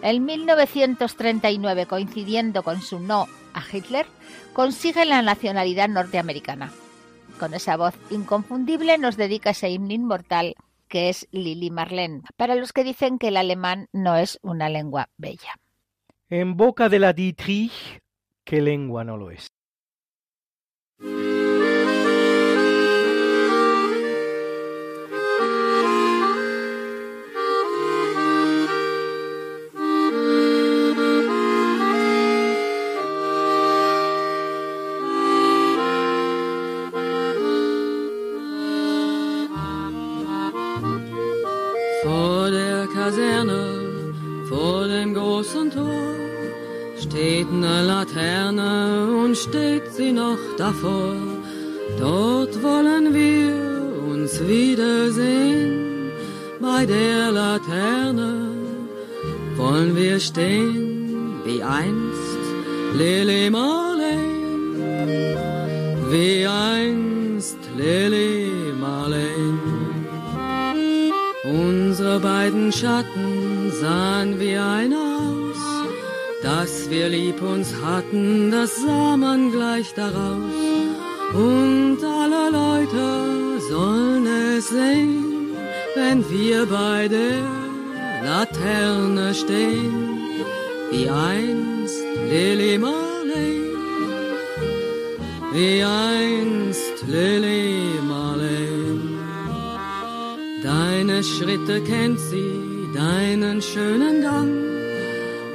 En 0.00 0.24
1939, 0.24 1.86
coincidiendo 1.86 2.62
con 2.62 2.80
su 2.82 3.00
no 3.00 3.26
a 3.52 3.64
Hitler, 3.72 4.06
consigue 4.52 5.04
la 5.06 5.22
nacionalidad 5.22 5.88
norteamericana 5.88 6.70
con 7.40 7.54
esa 7.54 7.78
voz 7.78 7.94
inconfundible 8.10 8.98
nos 8.98 9.16
dedica 9.16 9.50
ese 9.50 9.70
himno 9.70 9.94
inmortal 9.94 10.54
que 10.88 11.08
es 11.08 11.26
Lili 11.30 11.70
Marlene, 11.70 12.20
para 12.36 12.54
los 12.54 12.74
que 12.74 12.84
dicen 12.84 13.18
que 13.18 13.28
el 13.28 13.38
alemán 13.38 13.88
no 13.92 14.16
es 14.16 14.38
una 14.42 14.68
lengua 14.68 15.08
bella. 15.16 15.54
En 16.28 16.56
boca 16.56 16.90
de 16.90 16.98
la 16.98 17.14
Dietrich, 17.14 18.02
¿qué 18.44 18.60
lengua 18.60 19.04
no 19.04 19.16
lo 19.16 19.30
es? 19.30 19.46
Steht 47.20 47.48
eine 47.52 47.82
Laterne 47.82 49.08
und 49.22 49.36
steht 49.36 49.92
sie 49.92 50.10
noch 50.10 50.38
davor. 50.56 51.16
Dort 51.98 52.62
wollen 52.62 53.12
wir 53.12 53.52
uns 54.10 54.40
wiedersehen. 54.48 56.12
Bei 56.60 56.86
der 56.86 57.30
Laterne 57.30 58.32
wollen 59.56 59.94
wir 59.96 60.18
stehen 60.18 61.34
wie 61.44 61.62
einst 61.62 62.42
Lily 62.94 63.50
Marlene, 63.50 64.24
wie 66.10 66.46
einst 66.46 67.58
Lily 67.76 68.72
Marlene. 68.80 69.58
Unsere 71.44 72.18
beiden 72.20 72.72
Schatten 72.72 73.70
sahen 73.78 74.40
wie 74.40 74.56
ein 74.56 74.94
aus, 74.94 75.09
dass 76.42 76.88
wir 76.88 77.08
lieb 77.08 77.42
uns 77.42 77.74
hatten, 77.84 78.50
das 78.50 78.76
sah 78.82 79.16
man 79.16 79.52
gleich 79.52 79.92
daraus. 79.94 80.54
Und 81.34 81.98
alle 82.02 82.50
Leute 82.50 83.60
sollen 83.68 84.26
es 84.26 84.68
sehen, 84.68 85.52
wenn 85.94 86.28
wir 86.30 86.66
bei 86.66 87.08
der 87.08 87.42
Laterne 88.24 89.34
stehen, 89.34 90.18
wie 90.90 91.08
einst 91.08 92.00
Lily 92.28 92.78
Marley, 92.78 93.60
wie 95.52 95.84
einst 95.84 97.06
Lily 97.06 98.00
Marley. 98.08 99.00
Deine 100.62 101.22
Schritte 101.22 101.80
kennt 101.82 102.18
sie, 102.18 102.88
deinen 102.94 103.62
schönen 103.62 104.22
Gang. 104.22 104.69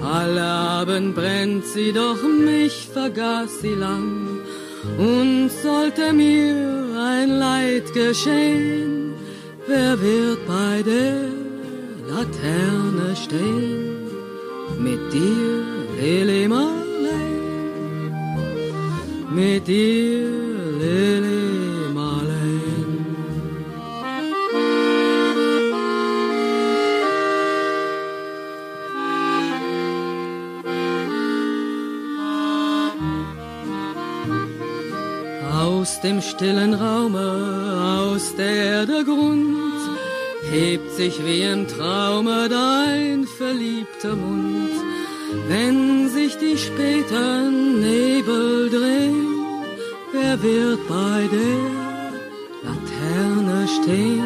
Alle 0.05 0.43
Abend 0.43 1.15
brennt 1.15 1.65
sie, 1.65 1.91
doch 1.91 2.21
mich 2.23 2.87
vergaß 2.93 3.61
sie 3.61 3.73
lang. 3.73 4.39
Und 4.99 5.49
sollte 5.63 6.13
mir 6.13 6.55
ein 7.11 7.39
Leid 7.39 7.91
geschehen, 7.93 9.13
wer 9.65 9.99
wird 9.99 10.45
bei 10.45 10.83
der 10.83 11.15
Laterne 12.07 13.15
stehen? 13.15 13.97
Mit 14.77 15.01
dir, 15.11 15.63
Lily 15.99 16.47
Marley, 16.47 17.31
mit 19.31 19.67
dir, 19.67 20.29
Lily 20.79 21.24
dem 36.05 36.21
stillen 36.21 36.73
Raume, 36.75 37.27
aus 37.99 38.35
der 38.35 38.55
Erde 38.73 39.03
Grund, 39.03 39.81
hebt 40.51 40.91
sich 40.91 41.15
wie 41.25 41.41
im 41.41 41.67
Traume 41.67 42.47
dein 42.47 43.25
verliebter 43.25 44.15
Mund. 44.15 44.75
Wenn 45.47 46.09
sich 46.09 46.37
die 46.37 46.57
späten 46.57 47.79
Nebel 47.79 48.69
drehen, 48.69 49.63
wer 50.13 50.35
wird 50.43 50.81
bei 50.87 51.21
der 51.37 51.63
Laterne 52.65 53.67
stehen? 53.77 54.23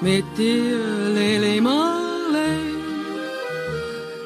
Mit 0.00 0.24
dir, 0.38 0.78
Lily 1.14 1.60
Marley, 1.60 2.58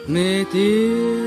mit 0.07 0.53
dir, 0.53 1.20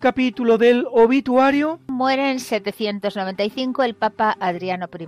capítulo 0.00 0.56
del 0.56 0.86
obituario 0.90 1.78
muere 1.86 2.30
en 2.30 2.40
795 2.40 3.82
el 3.82 3.94
Papa 3.94 4.34
Adriano 4.40 4.88
I, 4.98 5.06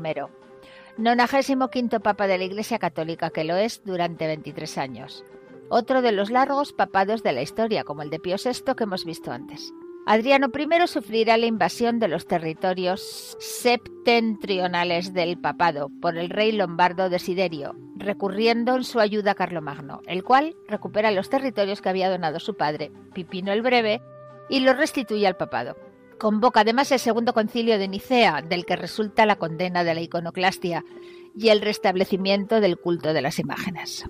95 0.99 2.01
Papa 2.01 2.27
de 2.27 2.37
la 2.37 2.45
Iglesia 2.45 2.79
Católica, 2.79 3.31
que 3.31 3.45
lo 3.45 3.57
es 3.57 3.83
durante 3.85 4.27
23 4.27 4.77
años. 4.79 5.25
Otro 5.71 6.03
de 6.03 6.13
los 6.13 6.31
largos 6.31 6.75
papados 6.75 7.23
de 7.23 7.33
la 7.33 7.41
historia, 7.41 7.85
como 7.85 8.03
el 8.03 8.11
de 8.11 8.21
Pío 8.21 8.37
VI 8.37 8.75
que 8.77 8.85
hemos 8.85 9.07
visto 9.07 9.33
antes. 9.33 9.73
Adriano 10.05 10.49
I 10.55 10.87
sufrirá 10.87 11.39
la 11.39 11.47
invasión 11.47 11.99
de 11.99 12.09
los 12.09 12.27
territorios 12.27 13.37
septentrionales 13.41 15.15
del 15.15 15.39
papado 15.39 15.91
por 16.03 16.19
el 16.19 16.29
rey 16.29 16.53
lombardo 16.53 17.09
Desiderio, 17.09 17.77
recurriendo 17.97 18.77
en 18.77 18.85
su 18.85 19.01
ayuda 19.01 19.31
a 19.31 19.37
Carlomagno, 19.37 20.03
el 20.07 20.23
cual 20.23 20.55
recupera 20.69 21.13
los 21.13 21.31
territorios 21.31 21.81
que 21.81 21.89
había 21.89 22.11
donado 22.11 22.41
su 22.41 22.57
padre, 22.57 22.91
Pipino 23.15 23.53
el 23.53 23.63
Breve, 23.63 24.03
y 24.53 24.61
lo 24.61 24.75
restituye 24.75 25.27
al 25.27 25.39
papado. 25.39 25.79
Convoca 26.19 26.61
además 26.61 26.93
el 26.93 26.99
segundo 26.99 27.33
concilio 27.33 27.79
de 27.79 27.89
Nicea, 27.89 28.43
del 28.43 28.67
que 28.67 28.77
resulta 28.77 29.25
la 29.25 29.37
condena 29.37 29.83
de 29.83 29.95
la 29.95 30.03
iconoclastia 30.03 30.85
y 31.35 31.49
el 31.49 31.63
restablecimiento 31.63 32.61
del 32.61 32.77
culto 32.77 33.15
de 33.15 33.23
las 33.23 33.39
imágenes. 33.39 34.05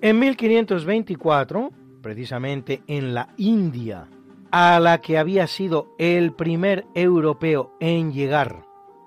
En 0.00 0.20
1524, 0.20 1.70
precisamente 2.00 2.82
en 2.86 3.12
la 3.12 3.34
India, 3.36 4.08
a 4.50 4.80
la 4.80 5.00
que 5.00 5.18
había 5.18 5.46
sido 5.46 5.94
el 5.98 6.32
primer 6.32 6.86
europeo 6.94 7.72
en 7.80 8.12
llegar 8.12 8.64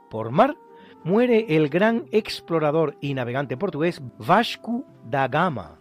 por 0.09 0.31
mar, 0.31 0.57
muere 1.03 1.55
el 1.55 1.69
gran 1.69 2.05
explorador 2.11 2.95
y 3.01 3.13
navegante 3.13 3.57
portugués 3.57 4.01
Vasco 4.19 4.83
da 5.03 5.27
Gama, 5.27 5.79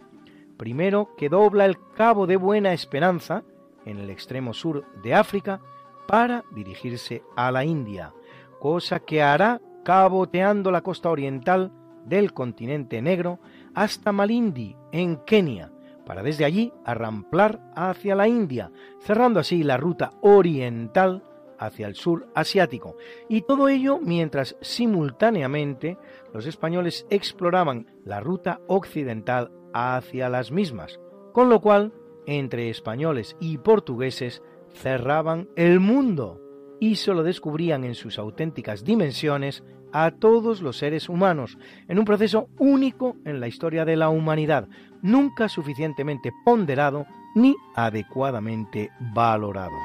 primero 0.57 1.15
que 1.17 1.29
dobla 1.29 1.67
el 1.67 1.77
Cabo 1.95 2.27
de 2.27 2.37
Buena 2.37 2.73
Esperanza 2.73 3.45
en 3.85 3.99
el 3.99 4.11
extremo 4.11 4.55
sur 4.55 4.85
de 5.03 5.15
África 5.15 5.61
para 6.07 6.45
dirigirse 6.53 7.23
a 7.37 7.51
la 7.51 7.65
India, 7.65 8.13
cosa 8.59 9.01
que 9.01 9.23
hará 9.23 9.61
caboteando 9.85 10.71
la 10.71 10.83
costa 10.83 11.11
oriental 11.11 11.73
del 12.05 12.33
continente 12.33 13.01
negro 13.03 13.39
hasta 13.75 14.13
Malindi, 14.13 14.77
en 14.93 15.17
Kenia, 15.25 15.71
para 16.11 16.25
desde 16.25 16.45
allí 16.45 16.73
arramplar 16.85 17.61
hacia 17.77 18.17
la 18.17 18.27
India, 18.27 18.73
cerrando 18.99 19.39
así 19.39 19.63
la 19.63 19.77
ruta 19.77 20.15
oriental 20.23 21.23
hacia 21.57 21.87
el 21.87 21.95
sur 21.95 22.27
asiático. 22.35 22.97
Y 23.29 23.43
todo 23.43 23.69
ello 23.69 24.01
mientras 24.03 24.57
simultáneamente 24.61 25.99
los 26.35 26.47
españoles 26.47 27.07
exploraban 27.11 27.87
la 28.05 28.19
ruta 28.19 28.61
occidental 28.67 29.53
hacia 29.73 30.29
las 30.29 30.51
mismas, 30.51 30.99
con 31.33 31.49
lo 31.49 31.61
cual 31.61 31.93
entre 32.27 32.71
españoles 32.71 33.37
y 33.39 33.59
portugueses 33.59 34.43
cerraban 34.75 35.49
el 35.55 35.79
mundo 35.79 36.41
y 36.81 36.97
solo 36.97 37.23
descubrían 37.23 37.85
en 37.85 37.95
sus 37.95 38.19
auténticas 38.19 38.83
dimensiones 38.83 39.63
a 39.93 40.11
todos 40.11 40.61
los 40.63 40.79
seres 40.79 41.09
humanos, 41.09 41.59
en 41.89 41.99
un 41.99 42.05
proceso 42.05 42.49
único 42.59 43.17
en 43.25 43.41
la 43.41 43.49
historia 43.49 43.85
de 43.85 43.97
la 43.97 44.09
humanidad, 44.09 44.69
nunca 45.03 45.49
suficientemente 45.49 46.33
ponderado 46.45 47.07
ni 47.35 47.55
adecuadamente 47.75 48.91
valorado. 49.15 49.77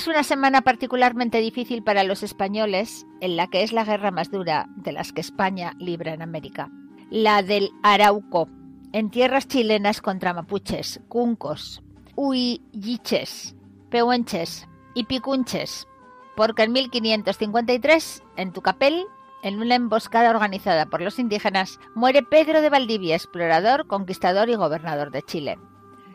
Es 0.00 0.08
una 0.08 0.22
semana 0.22 0.62
particularmente 0.62 1.42
difícil 1.42 1.82
para 1.82 2.04
los 2.04 2.22
españoles, 2.22 3.06
en 3.20 3.36
la 3.36 3.48
que 3.48 3.62
es 3.62 3.70
la 3.70 3.84
guerra 3.84 4.10
más 4.10 4.30
dura 4.30 4.66
de 4.76 4.92
las 4.92 5.12
que 5.12 5.20
España 5.20 5.74
libra 5.78 6.14
en 6.14 6.22
América. 6.22 6.70
La 7.10 7.42
del 7.42 7.70
Arauco, 7.82 8.48
en 8.94 9.10
tierras 9.10 9.46
chilenas 9.46 10.00
contra 10.00 10.32
mapuches, 10.32 11.02
cuncos, 11.08 11.82
huilliches, 12.16 13.54
pehuenches 13.90 14.66
y 14.94 15.04
picunches, 15.04 15.86
porque 16.34 16.62
en 16.62 16.72
1553, 16.72 18.22
en 18.36 18.52
Tucapel, 18.54 19.04
en 19.42 19.60
una 19.60 19.74
emboscada 19.74 20.30
organizada 20.30 20.86
por 20.86 21.02
los 21.02 21.18
indígenas, 21.18 21.78
muere 21.94 22.22
Pedro 22.22 22.62
de 22.62 22.70
Valdivia, 22.70 23.16
explorador, 23.16 23.86
conquistador 23.86 24.48
y 24.48 24.54
gobernador 24.54 25.10
de 25.10 25.20
Chile. 25.20 25.58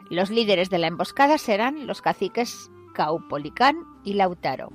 Los 0.09 0.31
líderes 0.31 0.71
de 0.71 0.79
la 0.79 0.87
emboscada 0.87 1.37
serán 1.37 1.85
los 1.85 2.01
caciques 2.01 2.71
Caupolicán 2.95 3.75
y 4.05 4.13
Lautaro. 4.13 4.71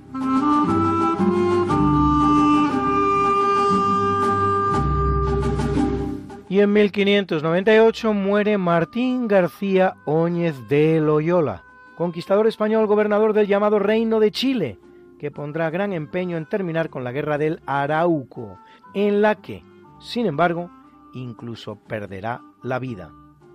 Y 6.47 6.59
en 6.59 6.71
1598 6.73 8.13
muere 8.13 8.57
Martín 8.57 9.27
García 9.27 9.95
Óñez 10.05 10.67
de 10.69 11.01
Loyola, 11.01 11.63
conquistador 11.95 12.45
español 12.45 12.85
gobernador 12.87 13.33
del 13.33 13.47
llamado 13.47 13.79
Reino 13.79 14.19
de 14.19 14.31
Chile, 14.31 14.77
que 15.17 15.31
pondrá 15.31 15.69
gran 15.69 15.91
empeño 15.91 16.37
en 16.37 16.47
terminar 16.47 16.89
con 16.89 17.03
la 17.03 17.11
guerra 17.11 17.37
del 17.37 17.61
Arauco, 17.65 18.59
en 18.93 19.21
la 19.21 19.35
que, 19.35 19.63
sin 19.99 20.25
embargo, 20.25 20.69
incluso 21.13 21.77
perderá 21.87 22.41
la 22.61 22.79
vida, 22.79 23.11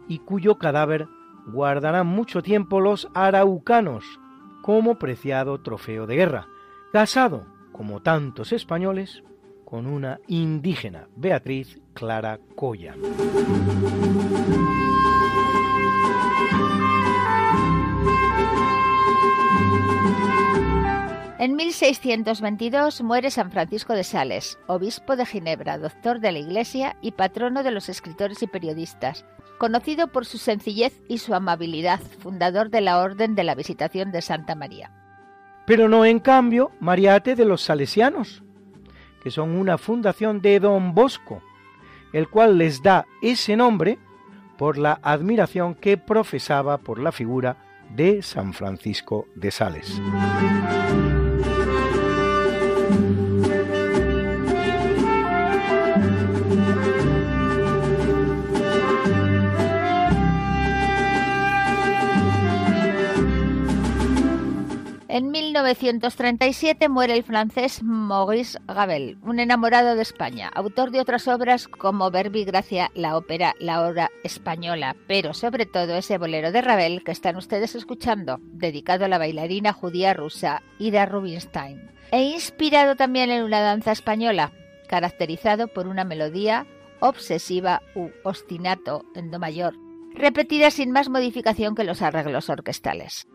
y 0.09 0.19
cuyo 0.21 0.59
cadáver 0.59 1.07
guardarán 1.47 2.07
mucho 2.07 2.43
tiempo 2.43 2.81
los 2.81 3.09
araucanos 3.15 4.19
como 4.67 4.99
preciado 4.99 5.61
trofeo 5.61 6.09
de 6.09 6.17
guerra, 6.17 6.49
casado, 6.93 7.47
como 7.71 8.03
tantos 8.03 8.51
españoles, 8.51 9.23
con 9.65 9.87
una 9.87 10.19
indígena, 10.27 11.07
Beatriz 11.15 11.79
Clara 11.95 12.41
Coya. 12.57 12.97
En 21.39 21.55
1622 21.55 23.03
muere 23.03 23.31
San 23.31 23.53
Francisco 23.53 23.93
de 23.93 24.03
Sales, 24.03 24.59
obispo 24.67 25.15
de 25.15 25.27
Ginebra, 25.27 25.79
doctor 25.79 26.19
de 26.19 26.33
la 26.33 26.41
Iglesia 26.41 26.97
y 27.01 27.13
patrono 27.13 27.63
de 27.63 27.71
los 27.71 27.89
escritores 27.89 28.43
y 28.43 28.49
periodistas, 28.49 29.25
conocido 29.59 30.09
por 30.09 30.27
su 30.27 30.39
sencillez 30.39 31.01
y 31.09 31.19
su 31.19 31.35
amabilidad, 31.35 32.01
fundador 32.21 32.71
de 32.71 32.81
la 32.81 33.01
Orden 33.01 33.35
de 33.35 33.45
la 33.45 33.55
Visitación 33.55 34.13
de 34.13 34.23
Santa 34.23 34.55
María. 34.55 34.91
Pero 35.67 35.89
no 35.89 36.05
en 36.05 36.21
cambio 36.21 36.71
Mariate 36.81 37.35
de 37.35 37.45
los 37.45 37.63
Salesianos, 37.63 38.43
que 39.23 39.31
son 39.31 39.57
una 39.57 39.79
fundación 39.79 40.41
de 40.41 40.61
Don 40.61 40.95
Bosco, 40.95 41.43
el 42.13 42.29
cual 42.29 42.59
les 42.59 42.83
da 42.83 43.07
ese 43.23 43.57
nombre 43.57 43.99
por 44.57 44.79
la 44.79 45.01
admiración 45.03 45.75
que 45.75 45.99
profesaba 45.99 46.79
por 46.79 46.99
la 46.99 47.13
figura 47.13 47.57
de 47.91 48.23
San 48.23 48.53
Francisco 48.53 49.27
de 49.35 49.51
Sales. 49.51 50.01
1937 65.67 66.89
muere 66.89 67.15
el 67.15 67.25
francés 67.25 67.83
Maurice 67.83 68.57
Ravel, 68.69 69.19
un 69.23 69.41
enamorado 69.41 69.97
de 69.97 70.03
España, 70.03 70.49
autor 70.55 70.93
de 70.93 71.01
otras 71.01 71.27
obras 71.27 71.67
como 71.67 72.13
Verbi 72.13 72.45
Gracia, 72.45 72.93
la 72.95 73.17
ópera 73.17 73.55
La 73.59 73.83
Hora 73.83 74.13
Española, 74.23 74.95
pero 75.09 75.35
sobre 75.35 75.67
todo 75.67 75.97
ese 75.97 76.19
bolero 76.19 76.53
de 76.53 76.61
Ravel 76.61 77.03
que 77.03 77.11
están 77.11 77.35
ustedes 77.35 77.75
escuchando, 77.75 78.39
dedicado 78.43 79.07
a 79.07 79.09
la 79.09 79.19
bailarina 79.19 79.73
judía 79.73 80.15
rusa 80.15 80.63
Ida 80.79 81.05
Rubinstein, 81.05 81.91
e 82.13 82.23
inspirado 82.23 82.95
también 82.95 83.33
en 83.33 83.43
una 83.43 83.61
danza 83.61 83.91
española, 83.91 84.53
caracterizado 84.87 85.67
por 85.67 85.89
una 85.89 86.05
melodía 86.05 86.65
obsesiva 87.01 87.83
u 87.97 88.11
ostinato 88.23 89.05
en 89.17 89.33
do 89.33 89.41
mayor, 89.41 89.75
repetida 90.15 90.71
sin 90.71 90.93
más 90.93 91.09
modificación 91.09 91.75
que 91.75 91.83
los 91.83 92.03
arreglos 92.03 92.49
orquestales. 92.51 93.27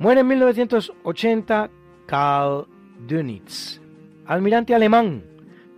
Muere 0.00 0.20
en 0.20 0.28
1980 0.28 1.70
Karl 2.06 2.68
Dönitz, 3.08 3.80
almirante 4.26 4.72
alemán, 4.72 5.24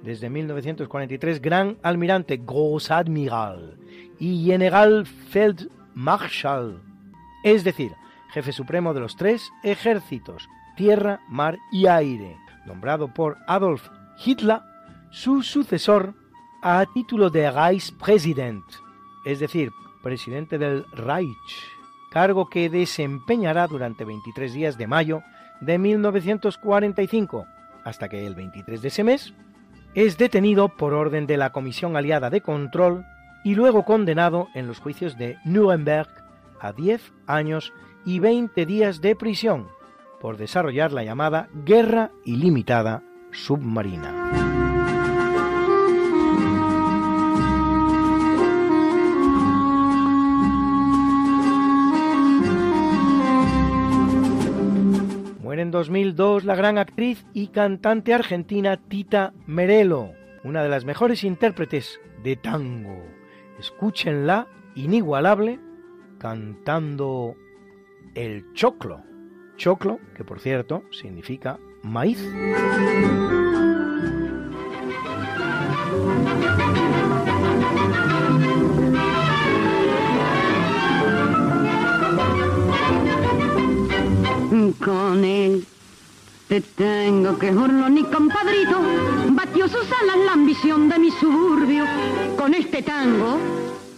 desde 0.03 0.29
1943 0.29 1.41
gran 1.41 1.79
almirante 1.83 2.37
Großadmiral 2.37 3.79
y 4.19 4.45
General 4.45 5.07
Feldmarschall, 5.07 6.83
es 7.45 7.65
decir, 7.65 7.93
jefe 8.35 8.53
supremo 8.53 8.93
de 8.93 9.01
los 9.01 9.17
tres 9.17 9.51
ejércitos, 9.63 10.47
tierra, 10.77 11.21
mar 11.31 11.57
y 11.73 11.87
aire, 11.87 12.37
nombrado 12.67 13.15
por 13.15 13.39
Adolf 13.47 13.89
Hitler 14.23 14.61
su 15.11 15.43
sucesor 15.43 16.13
a 16.61 16.85
título 16.93 17.31
de 17.31 17.51
Reichspräsident, 17.51 18.65
es 19.25 19.41
decir, 19.41 19.71
presidente 20.03 20.59
del 20.59 20.85
Reich 20.93 21.80
cargo 22.11 22.49
que 22.49 22.69
desempeñará 22.69 23.67
durante 23.67 24.05
23 24.05 24.53
días 24.53 24.77
de 24.77 24.87
mayo 24.87 25.23
de 25.61 25.79
1945, 25.79 27.47
hasta 27.85 28.09
que 28.09 28.27
el 28.27 28.35
23 28.35 28.83
de 28.83 28.89
ese 28.89 29.05
mes 29.05 29.35
es 29.95 30.19
detenido 30.19 30.69
por 30.69 30.95
orden 30.95 31.27
de 31.27 31.37
la 31.37 31.51
Comisión 31.51 31.97
Aliada 31.97 32.31
de 32.31 32.41
Control 32.41 33.05
y 33.45 33.55
luego 33.55 33.85
condenado 33.85 34.49
en 34.55 34.67
los 34.67 34.79
juicios 34.79 35.17
de 35.17 35.39
Nuremberg 35.45 36.11
a 36.61 36.73
10 36.73 37.13
años 37.27 37.73
y 38.05 38.19
20 38.19 38.67
días 38.67 39.01
de 39.01 39.17
prisión 39.17 39.69
por 40.21 40.37
desarrollar 40.37 40.93
la 40.93 41.03
llamada 41.03 41.49
Guerra 41.65 42.11
Ilimitada 42.25 43.03
Submarina. 43.33 44.40
2002 55.81 56.45
la 56.45 56.57
gran 56.57 56.77
actriz 56.77 57.25
y 57.33 57.49
cantante 57.49 58.13
argentina 58.13 58.77
Tita 58.77 59.33
Merelo, 59.47 60.13
una 60.45 60.63
de 60.63 60.69
las 60.69 60.85
mejores 60.85 61.25
intérpretes 61.25 61.99
de 62.23 62.37
tango. 62.37 63.03
Escúchenla, 63.59 64.47
inigualable, 64.75 65.59
cantando 66.19 67.35
el 68.15 68.53
choclo. 68.53 69.03
Choclo, 69.57 70.01
que 70.15 70.23
por 70.23 70.41
cierto 70.41 70.85
significa 70.91 71.59
maíz. 71.83 72.23
Con 84.73 85.25
él. 85.25 85.67
Te 86.49 86.61
tengo 86.61 87.39
que 87.39 87.53
ni 87.53 88.03
compadrito, 88.05 88.81
batió 89.31 89.69
sus 89.69 89.87
alas 90.03 90.17
la 90.27 90.33
ambición 90.33 90.89
de 90.89 90.99
mi 90.99 91.11
suburbio. 91.13 91.85
Con 92.37 92.55
este 92.55 92.83
tango 92.83 93.39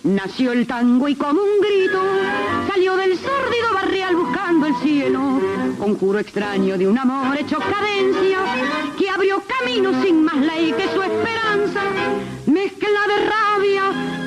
nació 0.05 0.53
el 0.53 0.67
tango 0.67 1.09
y 1.09 1.15
como 1.15 1.41
un 1.41 1.61
grito 1.61 2.01
salió 2.69 2.97
del 2.97 3.17
sórdido 3.17 3.73
barrial 3.73 4.17
buscando 4.17 4.67
el 4.67 4.77
cielo. 4.77 5.41
Conjuro 5.79 6.19
extraño 6.19 6.77
de 6.77 6.89
un 6.89 6.99
amor 6.99 7.39
hecho 7.39 7.59
cadencia 7.59 8.39
que 8.99 9.09
abrió 9.09 9.43
camino 9.59 10.03
sin 10.03 10.23
más 10.23 10.37
ley 10.37 10.75
que 10.77 10.93
su 10.93 11.03
esperanza. 11.03 11.83
Mezcla 12.47 13.01
de 13.09 13.31
rabia, 13.31 13.83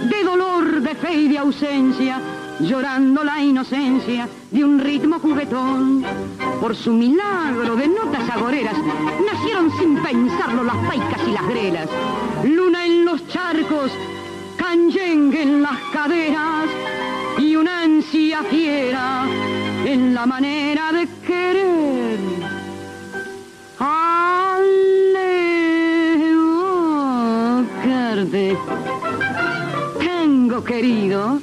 de 0.10 0.24
dolor, 0.24 0.82
de 0.82 0.96
fe 0.96 1.14
y 1.14 1.28
de 1.28 1.38
ausencia 1.38 2.20
llorando 2.60 3.24
la 3.24 3.42
inocencia 3.42 4.28
de 4.52 4.64
un 4.64 4.80
ritmo 4.80 5.20
juguetón. 5.20 6.04
Por 6.62 6.76
su 6.76 6.94
milagro 6.94 7.76
de 7.76 7.88
notas 7.88 8.30
agoreras, 8.30 8.76
nacieron 9.26 9.72
sin 9.78 9.98
pensarlo 10.02 10.64
las 10.64 10.78
paicas 10.88 11.22
y 11.28 11.32
las 11.32 11.48
grelas. 11.48 11.90
Luna 12.44 12.86
en 12.86 13.06
los 13.06 13.28
charcos, 13.28 13.92
canyengue 14.58 15.42
en 15.42 15.62
las 15.62 15.78
caderas 15.92 16.70
y 17.38 17.56
una 17.56 17.82
ansia 17.82 18.44
fiera 18.44 19.26
en 19.86 20.14
la 20.14 20.26
manera 20.26 20.92
de 20.92 21.08
querer. 21.26 22.20
Alejo, 23.78 24.66
querido. 30.64 31.40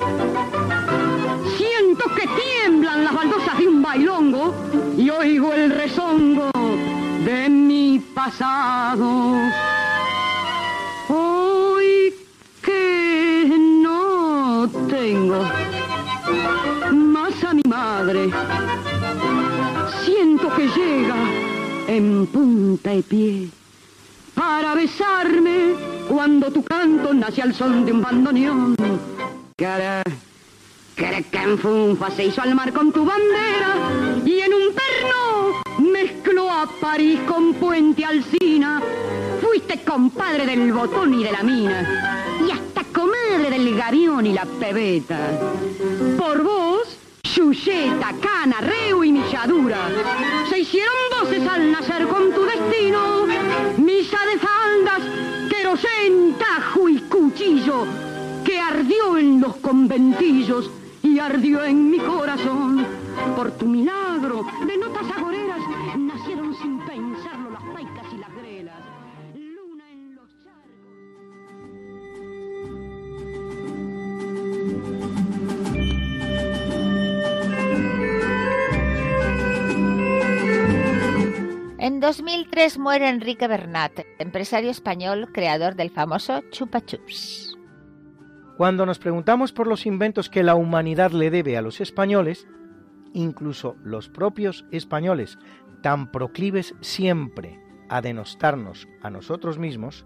Siento 1.57 2.05
que 2.15 2.27
tiemblan 2.27 3.05
las 3.05 3.15
baldosas 3.15 3.59
de 3.59 3.69
un 3.69 3.83
bailongo 3.83 4.55
y 4.97 5.11
oigo 5.11 5.53
el 5.53 5.71
rezongo 5.71 6.51
de 7.25 7.49
mi 7.49 7.99
pasado. 8.15 9.37
Hoy 11.09 12.15
que 12.63 13.47
no 13.83 14.69
tengo 14.89 15.45
más 16.93 17.45
a 17.45 17.55
mi 17.55 17.63
madre, 17.69 18.31
siento 20.05 20.55
que 20.55 20.69
llega 20.69 21.17
en 21.89 22.27
punta 22.27 22.95
y 22.95 23.03
pie 23.03 23.49
para 24.35 24.75
besarme 24.75 25.75
cuando 26.13 26.51
tu 26.51 26.63
canto 26.63 27.15
nace 27.15 27.41
al 27.41 27.55
son 27.55 27.87
de 27.87 27.93
un 27.93 28.03
bandoneón. 28.03 28.77
Cara, 29.57 30.03
cara 30.95 31.23
canfunfa 31.31 32.11
se 32.11 32.27
hizo 32.27 32.43
al 32.43 32.55
mar 32.55 32.71
con 32.75 32.93
tu 32.93 33.03
bandera 33.03 34.21
y 34.23 34.41
en 34.41 34.53
un 34.53 34.75
perno 34.75 35.91
mezcló 35.91 36.51
a 36.51 36.69
París 36.83 37.19
con 37.27 37.55
Puente 37.55 38.05
Alcina. 38.05 38.83
Fuiste 39.41 39.83
compadre 39.85 40.45
del 40.45 40.71
botón 40.75 41.15
y 41.15 41.25
de 41.25 41.33
la 41.33 41.43
mina 41.43 42.29
y 42.47 42.51
hasta 42.51 42.85
comadre 42.93 43.49
del 43.49 43.75
gavión 43.75 44.27
y 44.27 44.35
la 44.35 44.45
pebeta. 44.45 45.31
Por 46.19 46.43
vos 46.43 46.99
Chucheta, 47.23 48.13
Cana, 48.21 48.61
Reu 48.61 49.03
y 49.03 49.13
Milladura. 49.13 49.89
Se 50.51 50.59
hicieron 50.59 50.95
voces 51.19 51.49
al 51.49 51.73
nacer 51.73 52.07
con 52.07 52.31
tu 52.35 52.43
destino. 52.45 53.27
Misa 53.79 54.19
de 54.27 54.39
tajo 56.39 56.89
y 56.89 56.99
cuchillo, 56.99 57.87
que 58.45 58.61
ardió 58.61 59.17
en 59.17 59.41
los 59.41 59.57
conventillos 59.57 60.71
y 61.03 61.19
ardió 61.19 61.65
en 61.65 61.91
mi 61.91 61.99
corazón. 61.99 62.85
Por 63.35 63.53
tu 63.53 63.67
milagro 63.67 64.45
de 64.67 64.77
notas 64.77 65.07
2003 82.13 82.79
muere 82.79 83.09
Enrique 83.09 83.49
Bernat, 83.49 84.01
empresario 84.19 84.71
español 84.71 85.31
creador 85.33 85.77
del 85.77 85.89
famoso 85.89 86.43
Chupa 86.51 86.85
Chups. 86.85 87.57
Cuando 88.59 88.85
nos 88.85 88.99
preguntamos 88.99 89.51
por 89.51 89.67
los 89.67 89.87
inventos 89.87 90.29
que 90.29 90.43
la 90.43 90.55
humanidad 90.55 91.13
le 91.13 91.31
debe 91.31 91.57
a 91.57 91.63
los 91.63 91.81
españoles, 91.81 92.47
incluso 93.15 93.77
los 93.83 94.11
propios 94.11 94.67
españoles, 94.71 95.39
tan 95.81 96.13
proclives 96.13 96.75
siempre 96.83 97.59
a 97.89 98.03
denostarnos 98.03 98.89
a 99.01 99.09
nosotros 99.09 99.59
mismos, 99.59 100.05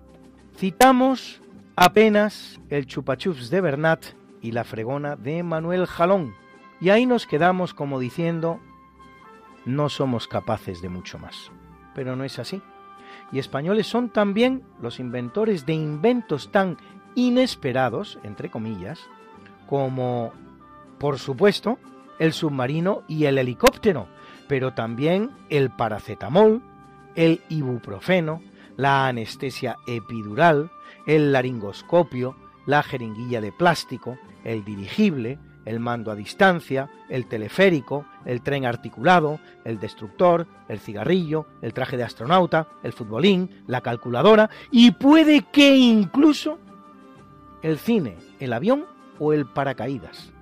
citamos 0.56 1.42
apenas 1.74 2.60
el 2.68 2.86
chupachups 2.86 3.50
de 3.50 3.60
Bernat 3.60 4.04
y 4.40 4.52
la 4.52 4.62
fregona 4.62 5.16
de 5.16 5.42
Manuel 5.42 5.86
Jalón, 5.86 6.36
y 6.80 6.90
ahí 6.90 7.04
nos 7.04 7.26
quedamos 7.26 7.74
como 7.74 7.98
diciendo, 7.98 8.60
no 9.64 9.88
somos 9.88 10.28
capaces 10.28 10.80
de 10.80 10.88
mucho 10.88 11.18
más. 11.18 11.50
Pero 11.96 12.14
no 12.14 12.24
es 12.24 12.38
así. 12.38 12.60
Y 13.32 13.38
españoles 13.38 13.86
son 13.86 14.10
también 14.10 14.62
los 14.82 15.00
inventores 15.00 15.64
de 15.64 15.72
inventos 15.72 16.52
tan 16.52 16.76
inesperados, 17.14 18.18
entre 18.22 18.50
comillas, 18.50 19.00
como, 19.66 20.32
por 20.98 21.18
supuesto, 21.18 21.78
el 22.18 22.34
submarino 22.34 23.02
y 23.08 23.24
el 23.24 23.38
helicóptero, 23.38 24.08
pero 24.46 24.74
también 24.74 25.30
el 25.48 25.70
paracetamol, 25.70 26.62
el 27.14 27.40
ibuprofeno, 27.48 28.42
la 28.76 29.06
anestesia 29.08 29.76
epidural, 29.86 30.70
el 31.06 31.32
laringoscopio, 31.32 32.36
la 32.66 32.82
jeringuilla 32.82 33.40
de 33.40 33.52
plástico, 33.52 34.18
el 34.44 34.66
dirigible, 34.66 35.38
el 35.66 35.80
mando 35.80 36.10
a 36.10 36.14
distancia, 36.14 36.88
el 37.10 37.26
teleférico, 37.26 38.06
el 38.24 38.40
tren 38.40 38.64
articulado, 38.64 39.40
el 39.64 39.78
destructor, 39.78 40.46
el 40.68 40.78
cigarrillo, 40.78 41.46
el 41.60 41.74
traje 41.74 41.96
de 41.96 42.04
astronauta, 42.04 42.68
el 42.82 42.92
futbolín, 42.92 43.64
la 43.66 43.82
calculadora 43.82 44.48
y 44.70 44.92
puede 44.92 45.42
que 45.42 45.76
incluso 45.76 46.58
el 47.62 47.78
cine, 47.78 48.16
el 48.40 48.52
avión 48.52 48.86
o 49.18 49.32
el 49.32 49.44
paracaídas. 49.46 50.32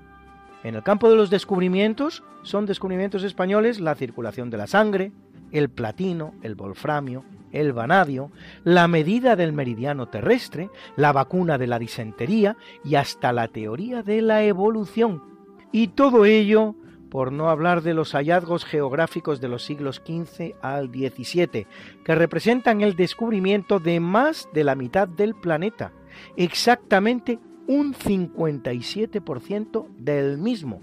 En 0.62 0.74
el 0.74 0.82
campo 0.82 1.10
de 1.10 1.16
los 1.16 1.30
descubrimientos 1.30 2.22
son 2.42 2.66
descubrimientos 2.66 3.22
españoles 3.22 3.80
la 3.80 3.94
circulación 3.94 4.50
de 4.50 4.58
la 4.58 4.66
sangre, 4.66 5.12
el 5.54 5.70
platino, 5.70 6.34
el 6.42 6.56
wolframio, 6.56 7.24
el 7.52 7.72
vanadio, 7.72 8.32
la 8.64 8.88
medida 8.88 9.36
del 9.36 9.52
meridiano 9.52 10.08
terrestre, 10.08 10.68
la 10.96 11.12
vacuna 11.12 11.56
de 11.56 11.68
la 11.68 11.78
disentería 11.78 12.56
y 12.84 12.96
hasta 12.96 13.32
la 13.32 13.46
teoría 13.48 14.02
de 14.02 14.20
la 14.20 14.42
evolución. 14.42 15.22
Y 15.70 15.88
todo 15.88 16.24
ello 16.24 16.74
por 17.08 17.30
no 17.30 17.48
hablar 17.48 17.82
de 17.82 17.94
los 17.94 18.10
hallazgos 18.12 18.64
geográficos 18.64 19.40
de 19.40 19.46
los 19.46 19.62
siglos 19.62 20.02
XV 20.04 20.56
al 20.60 20.88
XVII, 20.88 21.68
que 22.04 22.14
representan 22.16 22.80
el 22.80 22.96
descubrimiento 22.96 23.78
de 23.78 24.00
más 24.00 24.48
de 24.52 24.64
la 24.64 24.74
mitad 24.74 25.06
del 25.06 25.36
planeta, 25.36 25.92
exactamente 26.36 27.38
un 27.68 27.94
57% 27.94 29.86
del 29.96 30.38
mismo, 30.38 30.82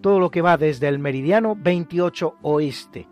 todo 0.00 0.18
lo 0.18 0.32
que 0.32 0.42
va 0.42 0.56
desde 0.56 0.88
el 0.88 0.98
meridiano 0.98 1.54
28 1.56 2.38
oeste 2.42 3.06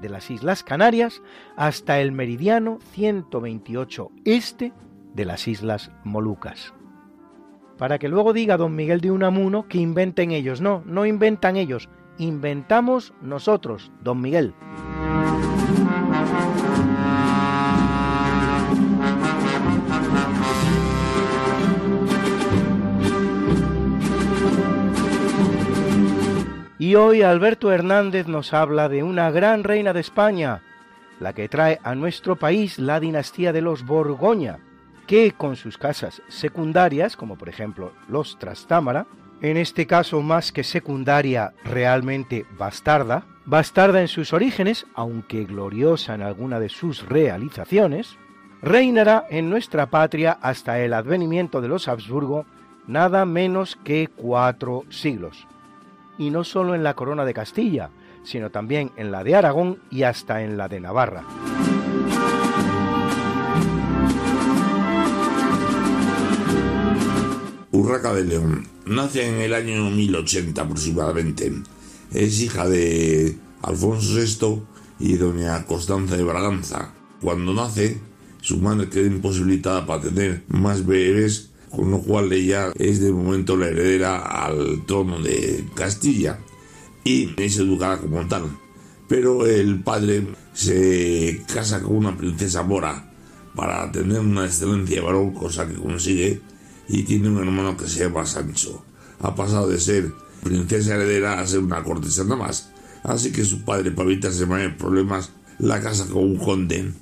de 0.00 0.08
las 0.08 0.30
Islas 0.30 0.62
Canarias 0.62 1.22
hasta 1.56 2.00
el 2.00 2.12
meridiano 2.12 2.78
128 2.92 4.10
este 4.24 4.72
de 5.14 5.24
las 5.24 5.48
Islas 5.48 5.90
Molucas. 6.04 6.74
Para 7.78 7.98
que 7.98 8.08
luego 8.08 8.32
diga 8.32 8.56
don 8.56 8.76
Miguel 8.76 9.00
de 9.00 9.10
Unamuno 9.10 9.66
que 9.66 9.78
inventen 9.78 10.32
ellos. 10.32 10.60
No, 10.60 10.82
no 10.84 11.06
inventan 11.06 11.56
ellos, 11.56 11.88
inventamos 12.18 13.14
nosotros, 13.22 13.90
don 14.02 14.20
Miguel. 14.20 14.54
Y 26.90 26.96
hoy 26.96 27.22
Alberto 27.22 27.70
Hernández 27.70 28.26
nos 28.26 28.52
habla 28.52 28.88
de 28.88 29.04
una 29.04 29.30
gran 29.30 29.62
reina 29.62 29.92
de 29.92 30.00
España, 30.00 30.60
la 31.20 31.32
que 31.34 31.48
trae 31.48 31.78
a 31.84 31.94
nuestro 31.94 32.34
país 32.34 32.80
la 32.80 32.98
dinastía 32.98 33.52
de 33.52 33.60
los 33.60 33.86
Borgoña, 33.86 34.58
que 35.06 35.30
con 35.30 35.54
sus 35.54 35.78
casas 35.78 36.20
secundarias, 36.26 37.16
como 37.16 37.38
por 37.38 37.48
ejemplo 37.48 37.92
los 38.08 38.40
Trastámara, 38.40 39.06
en 39.40 39.56
este 39.56 39.86
caso 39.86 40.20
más 40.20 40.50
que 40.50 40.64
secundaria 40.64 41.54
realmente 41.62 42.44
bastarda, 42.58 43.24
bastarda 43.44 44.00
en 44.00 44.08
sus 44.08 44.32
orígenes, 44.32 44.84
aunque 44.96 45.44
gloriosa 45.44 46.16
en 46.16 46.22
alguna 46.22 46.58
de 46.58 46.70
sus 46.70 47.08
realizaciones, 47.08 48.18
reinará 48.62 49.26
en 49.30 49.48
nuestra 49.48 49.90
patria 49.90 50.36
hasta 50.42 50.80
el 50.80 50.92
advenimiento 50.92 51.60
de 51.60 51.68
los 51.68 51.86
Habsburgo 51.86 52.46
nada 52.88 53.24
menos 53.26 53.76
que 53.76 54.08
cuatro 54.08 54.86
siglos 54.88 55.46
y 56.20 56.28
no 56.28 56.44
solo 56.44 56.74
en 56.74 56.84
la 56.84 56.94
corona 56.94 57.24
de 57.24 57.32
Castilla, 57.32 57.88
sino 58.24 58.50
también 58.50 58.92
en 58.96 59.10
la 59.10 59.24
de 59.24 59.34
Aragón 59.34 59.78
y 59.90 60.02
hasta 60.02 60.44
en 60.44 60.58
la 60.58 60.68
de 60.68 60.78
Navarra. 60.78 61.24
Urraca 67.72 68.12
de 68.12 68.24
León 68.24 68.66
nace 68.84 69.26
en 69.26 69.40
el 69.40 69.54
año 69.54 69.90
1080 69.90 70.60
aproximadamente. 70.60 71.52
Es 72.12 72.42
hija 72.42 72.68
de 72.68 73.38
Alfonso 73.62 74.14
VI 74.14 74.62
y 74.98 75.16
doña 75.16 75.64
Constanza 75.64 76.18
de 76.18 76.24
Braganza. 76.24 76.92
Cuando 77.22 77.54
nace, 77.54 77.98
su 78.42 78.58
madre 78.58 78.90
queda 78.90 79.06
imposibilitada 79.06 79.86
para 79.86 80.02
tener 80.02 80.42
más 80.48 80.84
bebés 80.84 81.49
con 81.70 81.90
lo 81.90 82.00
cual 82.00 82.32
ella 82.32 82.72
es 82.76 83.00
de 83.00 83.12
momento 83.12 83.56
la 83.56 83.68
heredera 83.68 84.18
al 84.18 84.84
trono 84.86 85.20
de 85.20 85.64
Castilla 85.74 86.38
y 87.04 87.30
es 87.40 87.58
educada 87.58 87.98
como 87.98 88.26
tal. 88.26 88.44
Pero 89.08 89.46
el 89.46 89.82
padre 89.82 90.26
se 90.52 91.42
casa 91.52 91.80
con 91.82 91.96
una 91.96 92.16
princesa 92.16 92.62
mora 92.62 93.12
para 93.54 93.90
tener 93.90 94.20
una 94.20 94.46
excelencia 94.46 94.96
de 94.96 95.02
varón, 95.02 95.32
cosa 95.32 95.66
que 95.66 95.74
consigue, 95.74 96.40
y 96.88 97.02
tiene 97.02 97.28
un 97.28 97.38
hermano 97.38 97.76
que 97.76 97.88
se 97.88 98.04
llama 98.04 98.26
Sancho. 98.26 98.84
Ha 99.20 99.34
pasado 99.34 99.68
de 99.68 99.80
ser 99.80 100.12
princesa 100.42 100.94
heredera 100.94 101.40
a 101.40 101.46
ser 101.46 101.60
una 101.60 101.82
cortesana 101.82 102.36
más. 102.36 102.70
Así 103.02 103.32
que 103.32 103.44
su 103.44 103.64
padre, 103.64 103.90
para 103.90 104.10
evitarse 104.10 104.46
mayores 104.46 104.76
problemas, 104.76 105.30
la 105.58 105.80
casa 105.80 106.06
con 106.06 106.22
un 106.22 106.36
conde 106.36 106.92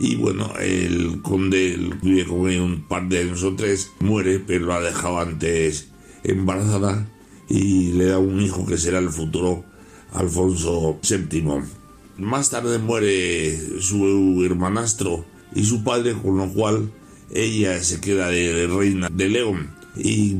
y 0.00 0.14
bueno, 0.16 0.52
el 0.60 1.20
conde 1.22 1.76
vive 2.02 2.24
con 2.24 2.40
un 2.40 2.84
par 2.86 3.08
de 3.08 3.18
años 3.18 3.42
o 3.42 3.56
tres, 3.56 3.90
muere, 3.98 4.38
pero 4.38 4.66
lo 4.66 4.74
ha 4.74 4.80
dejado 4.80 5.18
antes 5.18 5.88
embarazada 6.22 7.08
y 7.48 7.92
le 7.92 8.04
da 8.04 8.18
un 8.18 8.40
hijo 8.40 8.64
que 8.64 8.78
será 8.78 9.00
el 9.00 9.10
futuro 9.10 9.64
Alfonso 10.12 11.00
VII. 11.02 11.42
Más 12.16 12.50
tarde 12.50 12.78
muere 12.78 13.58
su 13.80 14.44
hermanastro 14.44 15.24
y 15.54 15.64
su 15.64 15.82
padre, 15.82 16.14
con 16.14 16.36
lo 16.36 16.48
cual 16.52 16.92
ella 17.34 17.82
se 17.82 18.00
queda 18.00 18.28
de 18.28 18.68
reina 18.68 19.08
de 19.10 19.28
León 19.28 19.70
y 19.96 20.36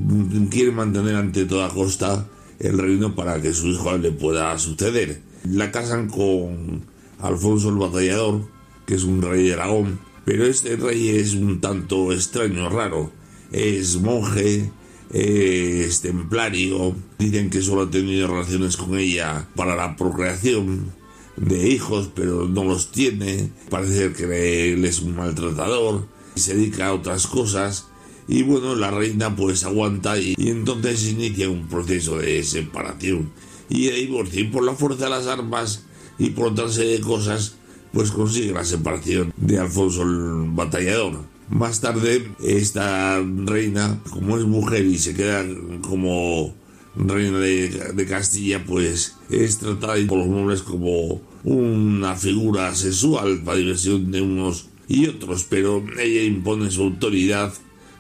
quiere 0.51 0.71
mantener 0.71 1.17
ante 1.17 1.47
toda 1.47 1.69
costa 1.69 2.29
el 2.61 2.79
reino 2.79 3.17
para 3.17 3.43
que 3.43 3.53
su 3.53 3.67
hijo 3.69 3.97
le 3.99 4.13
pueda 4.13 4.57
suceder. 4.59 5.21
La 5.45 5.73
casan 5.73 6.09
con 6.09 6.83
Alfonso 7.21 7.71
el 7.71 7.77
Batallador, 7.77 8.58
que 8.89 8.95
es 8.95 9.05
un 9.05 9.21
rey 9.21 9.49
de 9.49 9.53
Aragón, 9.53 10.01
pero 10.25 10.47
este 10.47 10.77
rey 10.77 11.11
es 11.11 11.35
un 11.35 11.61
tanto 11.61 12.11
extraño, 12.11 12.71
raro. 12.71 13.13
Es 13.53 13.97
monje, 14.01 14.73
es 15.13 16.01
templario, 16.01 16.97
dicen 17.19 17.51
que 17.51 17.61
solo 17.61 17.83
ha 17.83 17.91
tenido 17.91 18.29
relaciones 18.29 18.79
con 18.79 18.99
ella 18.99 19.47
para 19.55 19.77
la 19.77 19.95
procreación 19.95 20.91
de 21.37 21.69
hijos, 21.69 22.11
pero 22.15 22.49
no 22.49 22.65
los 22.65 22.91
tiene, 22.91 23.51
parece 23.69 24.15
que 24.15 24.73
él 24.73 24.83
es 24.87 25.01
un 25.01 25.17
maltratador, 25.17 26.07
y 26.35 26.41
se 26.41 26.55
dedica 26.55 26.87
a 26.87 26.95
otras 26.95 27.27
cosas, 27.27 27.89
y 28.27 28.43
bueno, 28.43 28.75
la 28.75 28.91
reina 28.91 29.37
pues 29.37 29.65
aguanta 29.65 30.19
y, 30.19 30.35
entonces 30.39 31.07
inicia 31.09 31.51
un 31.51 31.69
proceso 31.69 32.17
de 32.17 32.43
separación. 32.43 33.33
Y 33.69 33.91
divorcio, 33.91 34.41
y 34.41 34.45
por 34.45 34.65
la 34.65 34.73
fuerza 34.73 35.05
de 35.05 35.11
las 35.11 35.27
armas 35.27 35.85
y 36.19 36.31
por 36.31 36.53
otra 36.53 36.71
serie 36.71 36.95
de 36.95 37.01
cosas, 37.01 37.58
pues 37.93 38.11
consigue 38.11 38.53
la 38.53 38.65
separación 38.65 39.33
de 39.37 39.59
Alfonso 39.59 40.03
el 40.03 40.51
Batallador. 40.51 41.21
Más 41.49 41.81
tarde, 41.81 42.29
esta 42.45 43.23
reina, 43.23 43.99
como 44.11 44.37
es 44.37 44.45
mujer 44.45 44.85
y 44.85 44.99
se 44.99 45.15
queda 45.15 45.45
como 45.81 46.55
reina 46.95 47.39
de, 47.39 48.07
Castilla, 48.09 48.65
pues 48.65 49.17
es 49.31 49.59
tratada 49.59 49.95
por 50.07 50.19
los 50.19 50.29
nobles 50.29 50.63
como 50.63 51.23
una 51.45 52.17
figura 52.17 52.75
sexual 52.75 53.43
para 53.45 53.59
diversión 53.59 54.11
de 54.11 54.21
unos 54.21 54.69
y 54.89 55.07
otros, 55.07 55.47
pero 55.49 55.85
ella 55.99 56.23
impone 56.23 56.71
su 56.71 56.83
autoridad, 56.83 57.53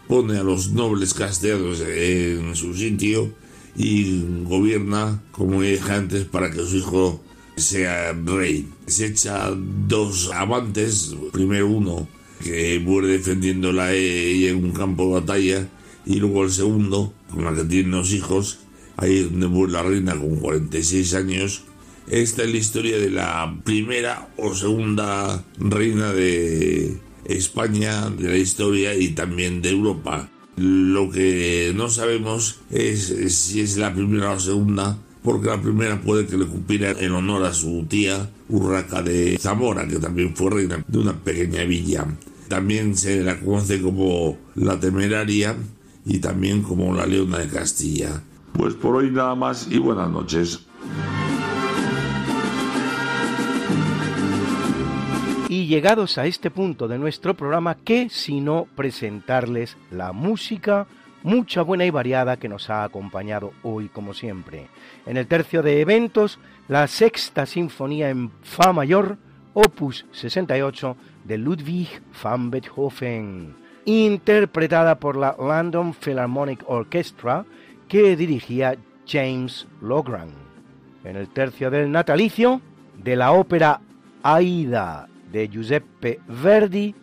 pone 0.08 0.38
a 0.38 0.42
los 0.42 0.72
nobles 0.72 1.14
castellanos 1.14 1.80
en 1.80 2.54
su 2.56 2.74
sitio 2.74 3.32
y 3.76 4.24
gobierna 4.44 5.22
como 5.30 5.62
dije 5.62 5.92
antes 5.92 6.24
para 6.24 6.50
que 6.50 6.64
su 6.64 6.78
hijo 6.78 7.22
sea 7.60 8.12
rey. 8.12 8.68
Se 8.86 9.06
echa 9.06 9.50
dos 9.86 10.30
amantes, 10.32 11.14
primero 11.32 11.68
uno 11.68 12.08
que 12.42 12.78
muere 12.78 13.08
defendiéndola 13.08 13.92
ella 13.92 14.50
en 14.50 14.64
un 14.64 14.72
campo 14.72 15.06
de 15.06 15.20
batalla 15.20 15.68
y 16.06 16.16
luego 16.16 16.44
el 16.44 16.50
segundo 16.50 17.12
con 17.30 17.44
la 17.44 17.54
que 17.54 17.64
tiene 17.64 17.96
dos 17.96 18.12
hijos, 18.12 18.60
ahí 18.96 19.20
donde 19.20 19.48
muere 19.48 19.72
la 19.72 19.82
reina 19.82 20.16
con 20.16 20.36
46 20.36 21.14
años. 21.14 21.64
Esta 22.08 22.42
es 22.44 22.50
la 22.50 22.56
historia 22.56 22.98
de 22.98 23.10
la 23.10 23.60
primera 23.64 24.28
o 24.38 24.54
segunda 24.54 25.44
reina 25.58 26.12
de 26.12 26.96
España, 27.26 28.08
de 28.08 28.28
la 28.28 28.36
historia 28.36 28.94
y 28.94 29.08
también 29.08 29.60
de 29.60 29.70
Europa. 29.70 30.30
Lo 30.56 31.10
que 31.10 31.72
no 31.76 31.90
sabemos 31.90 32.60
es 32.70 33.12
si 33.34 33.60
es 33.60 33.76
la 33.76 33.92
primera 33.92 34.32
o 34.32 34.40
segunda, 34.40 34.98
porque 35.22 35.48
la 35.48 35.60
primera 35.60 36.00
puede 36.00 36.26
que 36.26 36.36
le 36.36 36.46
cumpliera 36.46 36.90
en 36.90 37.12
honor 37.12 37.44
a 37.44 37.52
su 37.52 37.84
tía 37.88 38.30
Urraca 38.48 39.02
de 39.02 39.38
Zamora, 39.38 39.86
que 39.86 39.98
también 39.98 40.34
fue 40.34 40.50
reina 40.50 40.84
de 40.86 40.98
una 40.98 41.12
pequeña 41.12 41.64
villa. 41.64 42.06
También 42.48 42.96
se 42.96 43.22
la 43.22 43.38
conoce 43.38 43.82
como 43.82 44.38
la 44.54 44.80
temeraria 44.80 45.54
y 46.04 46.18
también 46.18 46.62
como 46.62 46.94
la 46.94 47.06
leona 47.06 47.38
de 47.38 47.48
Castilla. 47.48 48.22
Pues 48.52 48.74
por 48.74 48.96
hoy 48.96 49.10
nada 49.10 49.34
más 49.34 49.68
y 49.70 49.78
buenas 49.78 50.10
noches. 50.10 50.60
Y 55.50 55.66
llegados 55.66 56.18
a 56.18 56.26
este 56.26 56.50
punto 56.50 56.88
de 56.88 56.98
nuestro 56.98 57.34
programa, 57.34 57.76
¿qué 57.82 58.08
sino 58.10 58.66
presentarles 58.76 59.76
la 59.90 60.12
música 60.12 60.86
mucha 61.28 61.60
buena 61.62 61.84
y 61.84 61.90
variada 61.90 62.38
que 62.38 62.48
nos 62.48 62.70
ha 62.70 62.84
acompañado 62.84 63.52
hoy 63.62 63.88
como 63.88 64.14
siempre. 64.14 64.68
En 65.04 65.18
el 65.18 65.26
tercio 65.26 65.62
de 65.62 65.82
eventos, 65.82 66.38
la 66.68 66.86
sexta 66.86 67.44
sinfonía 67.44 68.08
en 68.08 68.30
Fa 68.42 68.72
mayor, 68.72 69.18
opus 69.52 70.06
68 70.12 70.96
de 71.24 71.38
Ludwig 71.38 72.00
van 72.22 72.50
Beethoven, 72.50 73.54
interpretada 73.84 74.98
por 74.98 75.16
la 75.16 75.36
London 75.38 75.92
Philharmonic 75.92 76.64
Orchestra 76.66 77.44
que 77.88 78.16
dirigía 78.16 78.76
James 79.06 79.66
Logran. 79.82 80.30
En 81.04 81.16
el 81.16 81.28
tercio 81.28 81.70
del 81.70 81.92
natalicio, 81.92 82.62
de 82.96 83.16
la 83.16 83.32
ópera 83.32 83.80
Aida 84.22 85.08
de 85.30 85.48
Giuseppe 85.48 86.20
Verdi, 86.26 86.94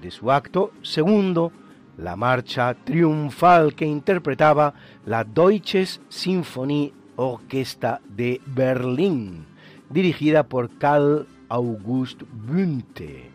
de 0.00 0.10
su 0.10 0.32
acto 0.32 0.72
segundo, 0.82 1.52
la 1.96 2.16
marcha 2.16 2.74
triunfal 2.74 3.74
que 3.74 3.86
interpretaba 3.86 4.74
la 5.06 5.24
Deutsches 5.24 6.00
Sinfonie 6.08 6.92
Orquesta 7.16 8.00
de 8.08 8.40
Berlín, 8.46 9.46
dirigida 9.90 10.42
por 10.42 10.76
Karl 10.78 11.26
August 11.48 12.22
Bünte. 12.32 13.30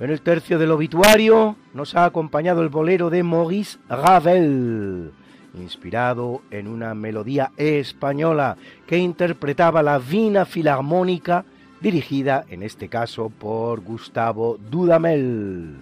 En 0.00 0.10
el 0.10 0.20
tercio 0.20 0.58
del 0.58 0.72
obituario 0.72 1.56
nos 1.72 1.94
ha 1.94 2.04
acompañado 2.04 2.62
el 2.62 2.68
bolero 2.68 3.10
de 3.10 3.22
Maurice 3.22 3.78
Ravel, 3.88 5.12
inspirado 5.54 6.42
en 6.50 6.66
una 6.66 6.94
melodía 6.94 7.52
española 7.56 8.56
que 8.86 8.98
interpretaba 8.98 9.82
la 9.82 9.98
Vina 9.98 10.44
Filarmónica, 10.44 11.44
dirigida 11.80 12.44
en 12.48 12.62
este 12.62 12.88
caso 12.88 13.30
por 13.30 13.80
Gustavo 13.80 14.58
Dudamel. 14.70 15.76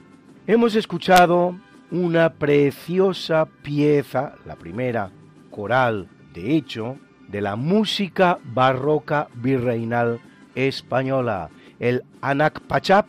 Hemos 0.47 0.75
escuchado 0.75 1.57
una 1.93 2.31
preciosa 2.31 3.47
pieza, 3.63 4.37
la 4.47 4.57
primera 4.57 5.11
coral, 5.51 6.09
de 6.33 6.57
hecho, 6.57 6.97
de 7.29 7.43
la 7.43 7.55
música 7.55 8.39
barroca 8.43 9.29
virreinal 9.35 10.19
española, 10.55 11.51
el 11.79 12.03
Anacpachap 12.23 13.09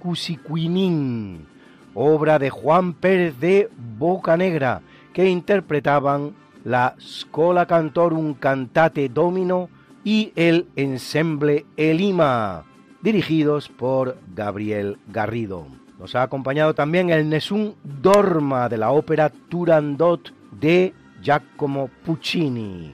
Cusicuinín, 0.00 1.46
obra 1.94 2.40
de 2.40 2.50
Juan 2.50 2.94
Pérez 2.94 3.38
de 3.38 3.70
Bocanegra, 3.96 4.82
que 5.12 5.28
interpretaban 5.28 6.34
la 6.64 6.96
Scola 7.00 7.66
Cantorum 7.66 8.34
Cantate 8.34 9.08
Domino 9.08 9.70
y 10.02 10.32
el 10.34 10.66
Ensemble 10.74 11.64
Elima, 11.76 12.64
dirigidos 13.02 13.68
por 13.68 14.18
Gabriel 14.34 14.98
Garrido. 15.06 15.85
Nos 15.98 16.14
ha 16.14 16.22
acompañado 16.22 16.74
también 16.74 17.10
el 17.10 17.28
Nessun 17.28 17.74
Dorma 17.82 18.68
de 18.68 18.76
la 18.76 18.90
ópera 18.90 19.30
Turandot 19.30 20.32
de 20.50 20.92
Giacomo 21.22 21.88
Puccini, 22.04 22.92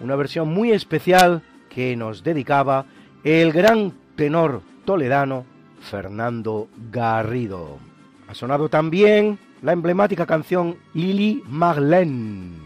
una 0.00 0.16
versión 0.16 0.52
muy 0.52 0.72
especial 0.72 1.42
que 1.68 1.96
nos 1.96 2.24
dedicaba 2.24 2.86
el 3.22 3.52
gran 3.52 3.92
tenor 4.16 4.62
toledano 4.84 5.44
Fernando 5.80 6.68
Garrido. 6.90 7.78
Ha 8.26 8.34
sonado 8.34 8.68
también 8.68 9.38
la 9.62 9.72
emblemática 9.72 10.26
canción 10.26 10.76
Lili 10.92 11.42
Marlene, 11.46 12.56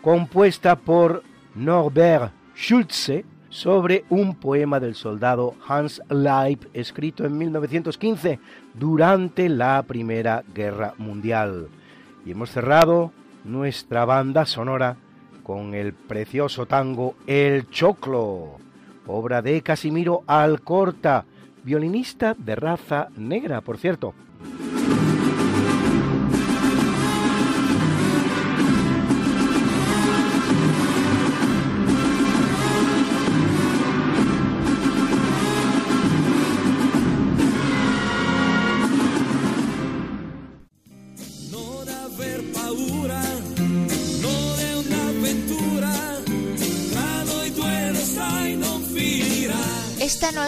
compuesta 0.00 0.76
por 0.76 1.22
Norbert 1.54 2.32
Schulze 2.56 3.24
sobre 3.54 4.04
un 4.10 4.34
poema 4.34 4.80
del 4.80 4.96
soldado 4.96 5.54
Hans 5.68 6.02
Leib 6.10 6.68
escrito 6.74 7.24
en 7.24 7.38
1915 7.38 8.40
durante 8.74 9.48
la 9.48 9.80
Primera 9.86 10.42
Guerra 10.52 10.94
Mundial. 10.98 11.68
Y 12.26 12.32
hemos 12.32 12.50
cerrado 12.50 13.12
nuestra 13.44 14.04
banda 14.06 14.44
sonora 14.44 14.96
con 15.44 15.72
el 15.74 15.92
precioso 15.92 16.66
tango 16.66 17.14
El 17.28 17.70
Choclo, 17.70 18.56
obra 19.06 19.40
de 19.40 19.62
Casimiro 19.62 20.24
Alcorta, 20.26 21.24
violinista 21.62 22.34
de 22.36 22.56
raza 22.56 23.06
negra, 23.16 23.60
por 23.60 23.78
cierto. 23.78 24.14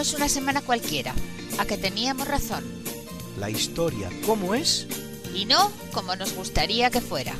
Es 0.07 0.13
una 0.13 0.29
semana 0.29 0.61
cualquiera, 0.61 1.13
a 1.57 1.65
que 1.65 1.75
teníamos 1.75 2.29
razón. 2.29 2.63
La 3.37 3.49
historia, 3.49 4.09
¿cómo 4.25 4.55
es? 4.55 4.87
Y 5.35 5.43
no 5.43 5.69
como 5.91 6.15
nos 6.15 6.33
gustaría 6.33 6.89
que 6.89 7.01
fuera. 7.01 7.33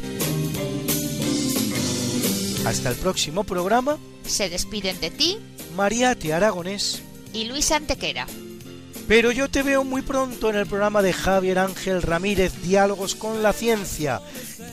Hasta 2.65 2.89
el 2.89 2.95
próximo 2.97 3.45
programa. 3.45 3.97
Se 4.25 4.49
despiden 4.49 4.99
de 4.99 5.11
ti. 5.11 5.37
Mariate 5.77 6.33
Aragonés. 6.33 7.01
Y 7.31 7.45
Luis 7.45 7.71
Antequera. 7.71 8.27
Pero 9.07 9.31
yo 9.31 9.49
te 9.49 9.63
veo 9.63 9.85
muy 9.85 10.01
pronto 10.01 10.49
en 10.49 10.57
el 10.57 10.67
programa 10.67 11.01
de 11.01 11.13
Javier 11.13 11.59
Ángel 11.59 12.01
Ramírez, 12.01 12.51
Diálogos 12.63 13.15
con 13.15 13.41
la 13.41 13.53
Ciencia, 13.53 14.21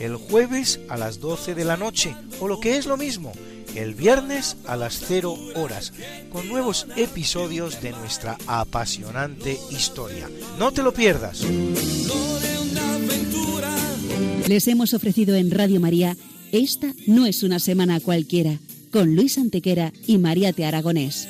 el 0.01 0.17
jueves 0.17 0.81
a 0.89 0.97
las 0.97 1.21
12 1.21 1.55
de 1.55 1.65
la 1.65 1.77
noche, 1.77 2.17
o 2.41 2.49
lo 2.49 2.59
que 2.59 2.77
es 2.77 2.87
lo 2.87 2.97
mismo, 2.97 3.33
el 3.77 3.95
viernes 3.95 4.57
a 4.67 4.77
las 4.77 5.01
0 5.07 5.37
horas, 5.57 5.93
con 6.33 6.49
nuevos 6.49 6.87
episodios 6.97 7.81
de 7.83 7.93
nuestra 7.93 8.37
apasionante 8.47 9.59
historia. 9.71 10.29
No 10.59 10.73
te 10.73 10.83
lo 10.83 10.93
pierdas. 10.93 11.43
Les 14.49 14.69
hemos 14.69 14.95
ofrecido 14.95 15.35
en 15.35 15.51
Radio 15.51 15.81
María 15.81 16.17
Esta 16.53 16.93
no 17.07 17.27
es 17.27 17.43
una 17.43 17.59
semana 17.59 18.01
cualquiera, 18.01 18.59
con 18.93 19.17
Luis 19.17 19.39
Antequera 19.39 19.93
y 20.07 20.19
María 20.19 20.53
Te 20.53 20.65
Aragonés. 20.65 21.29